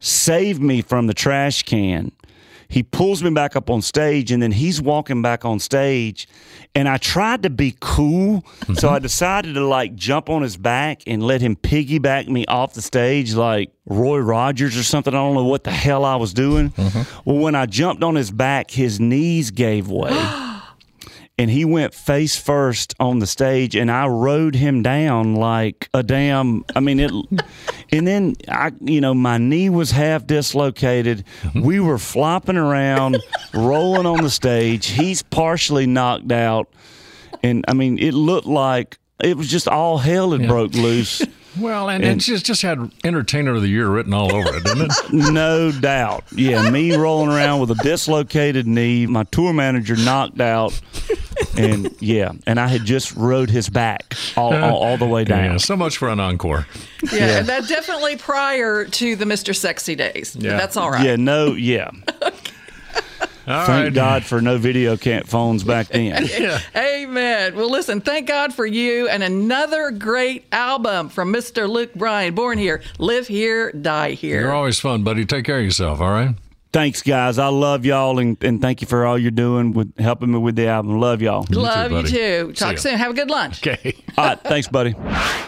save 0.00 0.60
me 0.60 0.82
from 0.82 1.06
the 1.06 1.14
trash 1.14 1.62
can, 1.62 2.12
he 2.68 2.82
pulls 2.82 3.22
me 3.22 3.30
back 3.30 3.54
up 3.54 3.70
on 3.70 3.82
stage 3.82 4.32
and 4.32 4.42
then 4.42 4.52
he's 4.52 4.80
walking 4.80 5.22
back 5.22 5.44
on 5.44 5.60
stage 5.60 6.26
and 6.74 6.88
i 6.88 6.96
tried 6.96 7.42
to 7.44 7.50
be 7.50 7.76
cool. 7.80 8.44
So 8.66 8.72
mm-hmm. 8.72 8.86
i 8.88 8.98
decided 8.98 9.54
to 9.54 9.64
like 9.64 9.94
jump 9.94 10.28
on 10.28 10.42
his 10.42 10.56
back 10.56 11.02
and 11.06 11.22
let 11.22 11.40
him 11.40 11.56
piggyback 11.56 12.28
me 12.28 12.44
off 12.46 12.74
the 12.74 12.82
stage 12.82 13.34
like 13.34 13.70
roy 13.86 14.18
rogers 14.18 14.76
or 14.76 14.82
something. 14.82 15.14
I 15.14 15.18
don't 15.18 15.34
know 15.34 15.44
what 15.44 15.64
the 15.64 15.70
hell 15.70 16.04
i 16.04 16.16
was 16.16 16.34
doing. 16.34 16.70
Mm-hmm. 16.70 17.30
Well 17.30 17.38
when 17.38 17.54
i 17.54 17.66
jumped 17.66 18.02
on 18.02 18.14
his 18.16 18.30
back 18.30 18.70
his 18.70 18.98
knees 18.98 19.50
gave 19.50 19.88
way 19.88 20.10
and 21.38 21.50
he 21.50 21.64
went 21.64 21.92
face 21.92 22.36
first 22.36 22.94
on 22.98 23.18
the 23.18 23.26
stage 23.26 23.74
and 23.76 23.90
I 23.90 24.06
rode 24.06 24.54
him 24.54 24.82
down 24.82 25.34
like 25.34 25.88
a 25.92 26.02
damn 26.02 26.64
I 26.74 26.80
mean 26.80 27.00
it 27.00 27.10
and 27.92 28.06
then 28.06 28.36
I 28.48 28.72
you 28.80 29.00
know 29.00 29.14
my 29.14 29.38
knee 29.38 29.68
was 29.68 29.90
half 29.90 30.26
dislocated. 30.26 31.24
We 31.54 31.80
were 31.80 31.98
flopping 31.98 32.56
around 32.56 33.18
rolling 33.52 34.06
on 34.06 34.22
the 34.22 34.30
stage. 34.30 34.86
He's 34.86 35.22
partially 35.22 35.86
knocked 35.86 36.32
out. 36.32 36.68
And 37.42 37.64
I 37.68 37.74
mean 37.74 37.98
it 37.98 38.14
looked 38.14 38.46
like 38.46 38.98
it 39.22 39.36
was 39.36 39.48
just 39.50 39.68
all 39.68 39.98
hell 39.98 40.32
had 40.32 40.48
broke 40.48 40.74
loose 40.74 41.22
Well, 41.58 41.88
and, 41.88 42.04
it 42.04 42.18
just 42.18 42.44
just 42.44 42.62
had 42.62 42.90
Entertainer 43.04 43.54
of 43.54 43.62
the 43.62 43.68
Year 43.68 43.88
written 43.88 44.12
all 44.12 44.34
over 44.34 44.56
it, 44.56 44.64
didn't 44.64 44.90
it? 44.90 45.12
no 45.32 45.72
doubt. 45.72 46.24
Yeah, 46.32 46.70
me 46.70 46.94
rolling 46.96 47.30
around 47.30 47.60
with 47.60 47.70
a 47.70 47.82
dislocated 47.82 48.66
knee, 48.66 49.06
my 49.06 49.24
tour 49.24 49.52
manager 49.52 49.96
knocked 49.96 50.40
out, 50.40 50.78
and 51.56 51.94
yeah, 52.00 52.32
and 52.46 52.60
I 52.60 52.68
had 52.68 52.84
just 52.84 53.14
rode 53.16 53.50
his 53.50 53.68
back 53.68 54.14
all, 54.36 54.52
uh, 54.52 54.60
all, 54.60 54.82
all 54.82 54.96
the 54.96 55.06
way 55.06 55.24
down. 55.24 55.52
Yeah, 55.52 55.56
so 55.58 55.76
much 55.76 55.96
for 55.96 56.08
an 56.08 56.20
encore. 56.20 56.66
Yeah, 57.12 57.38
and 57.38 57.46
that 57.48 57.68
definitely 57.68 58.16
prior 58.16 58.84
to 58.84 59.16
the 59.16 59.24
Mr. 59.24 59.54
Sexy 59.54 59.94
days. 59.94 60.36
Yeah. 60.38 60.56
That's 60.56 60.76
all 60.76 60.90
right. 60.90 61.04
Yeah, 61.04 61.16
no, 61.16 61.54
yeah. 61.54 61.90
Thank 63.46 63.68
right. 63.68 63.94
God 63.94 64.24
for 64.24 64.40
no 64.42 64.58
video 64.58 64.96
can't 64.96 65.26
phones 65.26 65.62
back 65.62 65.88
then. 65.88 66.28
Amen. 66.76 67.54
Well, 67.54 67.70
listen, 67.70 68.00
thank 68.00 68.26
God 68.26 68.52
for 68.52 68.66
you 68.66 69.08
and 69.08 69.22
another 69.22 69.92
great 69.92 70.46
album 70.50 71.08
from 71.08 71.32
Mr. 71.32 71.68
Luke 71.68 71.94
Bryan. 71.94 72.34
Born 72.34 72.58
here, 72.58 72.82
live 72.98 73.28
here, 73.28 73.70
die 73.70 74.12
here. 74.12 74.40
You're 74.40 74.54
always 74.54 74.80
fun, 74.80 75.04
buddy. 75.04 75.24
Take 75.24 75.44
care 75.44 75.58
of 75.58 75.64
yourself, 75.64 76.00
all 76.00 76.10
right? 76.10 76.34
Thanks, 76.76 77.00
guys. 77.00 77.38
I 77.38 77.46
love 77.46 77.86
y'all, 77.86 78.18
and, 78.18 78.36
and 78.44 78.60
thank 78.60 78.82
you 78.82 78.86
for 78.86 79.06
all 79.06 79.16
you're 79.16 79.30
doing 79.30 79.72
with 79.72 79.98
helping 79.98 80.30
me 80.30 80.38
with 80.38 80.56
the 80.56 80.66
album. 80.66 81.00
Love 81.00 81.22
y'all. 81.22 81.46
Love 81.48 81.90
you 81.90 82.02
too. 82.02 82.52
Talk 82.52 82.76
soon. 82.76 82.98
Have 82.98 83.12
a 83.12 83.14
good 83.14 83.30
lunch. 83.30 83.66
Okay. 83.66 83.96
All 84.18 84.26
right. 84.26 84.40
Thanks, 84.42 84.68
buddy. 84.68 84.94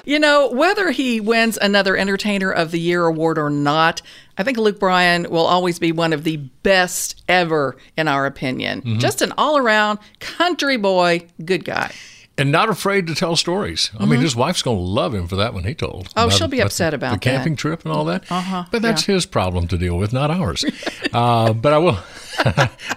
You 0.07 0.21
know, 0.21 0.49
whether 0.49 0.91
he 0.91 1.21
wins 1.21 1.59
another 1.61 1.99
Entertainer 1.99 2.51
of 2.51 2.71
the 2.71 2.81
Year 2.81 3.05
award 3.05 3.37
or 3.37 3.51
not, 3.51 4.01
I 4.39 4.43
think 4.43 4.57
Luke 4.57 4.81
Bryan 4.81 5.29
will 5.29 5.45
always 5.45 5.79
be 5.79 5.93
one 5.93 6.15
of 6.15 6.25
the 6.25 6.39
best 6.39 7.23
ever, 7.29 7.77
in 7.99 8.09
our 8.09 8.25
opinion. 8.25 8.81
Mm-hmm. 8.81 8.99
Just 8.99 9.21
an 9.21 9.35
all 9.37 9.59
around 9.59 9.99
country 10.21 10.79
boy, 10.79 11.27
good 11.45 11.63
guy. 11.63 11.93
And 12.39 12.53
not 12.53 12.69
afraid 12.69 13.07
to 13.09 13.15
tell 13.15 13.35
stories. 13.37 13.91
I 13.99 14.07
mean, 14.07 14.21
his 14.21 14.37
wife's 14.37 14.63
going 14.63 14.79
to 14.79 14.83
love 14.83 15.13
him 15.15 15.27
for 15.27 15.37
that 15.37 15.53
one 15.55 15.65
he 15.65 15.75
told. 15.75 16.11
Mm-hmm. 16.11 16.19
Oh, 16.21 16.29
she'll 16.31 16.49
be 16.49 16.61
upset 16.61 16.93
the, 16.93 16.97
about 16.97 17.13
the 17.15 17.19
camping 17.19 17.55
that. 17.55 17.59
trip 17.59 17.85
and 17.85 17.93
all 17.93 18.05
that. 18.05 18.31
Uh-huh, 18.31 18.65
But 18.71 18.81
that's 18.83 19.09
yeah. 19.09 19.17
his 19.17 19.27
problem 19.27 19.67
to 19.69 19.77
deal 19.77 19.99
with, 19.99 20.13
not 20.13 20.31
ours. 20.31 20.65
uh, 21.13 21.53
but 21.53 21.73
I 21.73 21.79
will, 21.79 21.99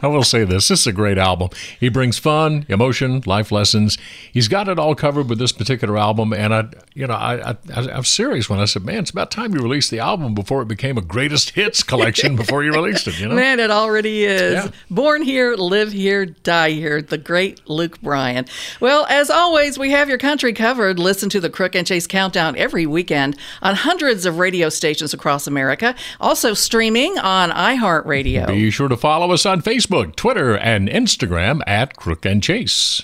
I 0.02 0.08
will 0.08 0.24
say 0.24 0.44
this: 0.44 0.68
this 0.68 0.82
is 0.82 0.88
a 0.88 0.94
great 0.94 1.18
album. 1.18 1.50
He 1.80 1.90
brings 1.90 2.20
fun, 2.20 2.66
emotion, 2.70 3.24
life 3.26 3.52
lessons. 3.52 3.98
He's 4.32 4.48
got 4.48 4.68
it 4.68 4.78
all 4.78 4.94
covered 4.94 5.28
with 5.30 5.40
this 5.40 5.52
particular 5.52 5.98
album. 5.98 6.34
And 6.34 6.54
I, 6.54 6.70
you 6.94 7.08
know, 7.08 7.16
I, 7.16 7.52
I, 7.52 7.58
I 7.74 7.98
was 7.98 8.08
serious 8.10 8.48
when 8.50 8.60
I 8.60 8.66
said, 8.66 8.86
"Man, 8.86 9.00
it's 9.00 9.10
about 9.10 9.32
time 9.32 9.56
you 9.56 9.62
released 9.62 9.90
the 9.90 10.00
album 10.00 10.36
before 10.36 10.62
it 10.62 10.68
became 10.68 10.98
a 10.98 11.02
greatest 11.02 11.52
hits 11.52 11.82
collection 11.82 12.36
before 12.36 12.64
you 12.64 12.72
released 12.72 13.08
it." 13.08 13.20
You 13.20 13.30
know. 13.30 13.36
Man, 13.36 13.60
it 13.60 13.72
already 13.72 14.26
is. 14.26 14.66
Yeah. 14.66 14.72
Born 14.92 15.24
here, 15.24 15.56
live 15.56 15.92
here, 15.92 16.28
die 16.28 16.72
here. 16.72 17.02
The 17.02 17.18
great 17.18 17.68
Luke 17.68 18.00
Bryan. 18.02 18.46
Well, 18.80 19.08
as 19.10 19.31
always, 19.32 19.80
we 19.80 19.92
have 19.92 20.10
your 20.10 20.18
country 20.18 20.54
covered. 20.54 21.00
Listen 21.00 21.30
to 21.30 21.40
the 21.40 21.50
Crook 21.50 21.76
and 21.76 21.88
Chase 21.88 22.06
Countdown 22.06 22.56
every 22.58 22.86
weekend 22.86 23.38
on 23.62 23.76
hundreds 23.76 24.26
of 24.26 24.38
radio 24.38 24.70
stations 24.70 25.14
across 25.14 25.48
America. 25.48 25.96
Also 26.20 26.54
streaming 26.54 27.18
on 27.18 27.50
iHeartRadio. 27.50 28.48
Be 28.48 28.70
sure 28.70 28.88
to 28.88 28.98
follow 28.98 29.32
us 29.32 29.46
on 29.46 29.62
Facebook, 29.62 30.16
Twitter, 30.16 30.56
and 30.58 30.88
Instagram 30.88 31.62
at 31.66 31.96
Crook 31.96 32.26
and 32.26 32.44
Chase. 32.44 33.04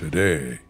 today. 0.00 0.69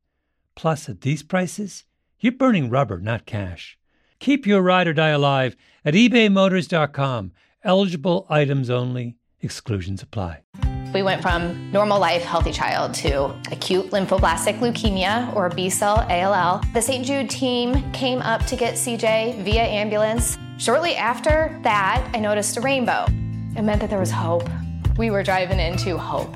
Plus, 0.55 0.89
at 0.89 1.01
these 1.01 1.23
prices, 1.23 1.85
you're 2.19 2.31
burning 2.31 2.69
rubber, 2.69 2.99
not 2.99 3.25
cash. 3.25 3.77
Keep 4.19 4.45
your 4.45 4.61
ride 4.61 4.87
or 4.87 4.93
die 4.93 5.09
alive 5.09 5.55
at 5.83 5.95
ebaymotors.com. 5.95 7.31
Eligible 7.63 8.27
items 8.29 8.69
only, 8.69 9.17
exclusions 9.39 10.01
apply. 10.01 10.41
We 10.93 11.03
went 11.03 11.21
from 11.21 11.71
normal 11.71 11.99
life, 11.99 12.21
healthy 12.23 12.51
child 12.51 12.93
to 12.95 13.33
acute 13.51 13.91
lymphoblastic 13.91 14.59
leukemia 14.59 15.33
or 15.35 15.49
B 15.49 15.69
cell 15.69 16.05
ALL. 16.09 16.61
The 16.73 16.81
St. 16.81 17.05
Jude 17.05 17.29
team 17.29 17.91
came 17.93 18.19
up 18.19 18.45
to 18.47 18.55
get 18.55 18.73
CJ 18.75 19.43
via 19.43 19.63
ambulance. 19.63 20.37
Shortly 20.57 20.95
after 20.95 21.57
that, 21.63 22.07
I 22.13 22.19
noticed 22.19 22.57
a 22.57 22.61
rainbow. 22.61 23.05
It 23.55 23.61
meant 23.61 23.79
that 23.81 23.89
there 23.89 23.99
was 23.99 24.11
hope. 24.11 24.49
We 24.97 25.11
were 25.11 25.23
driving 25.23 25.59
into 25.59 25.97
hope. 25.97 26.35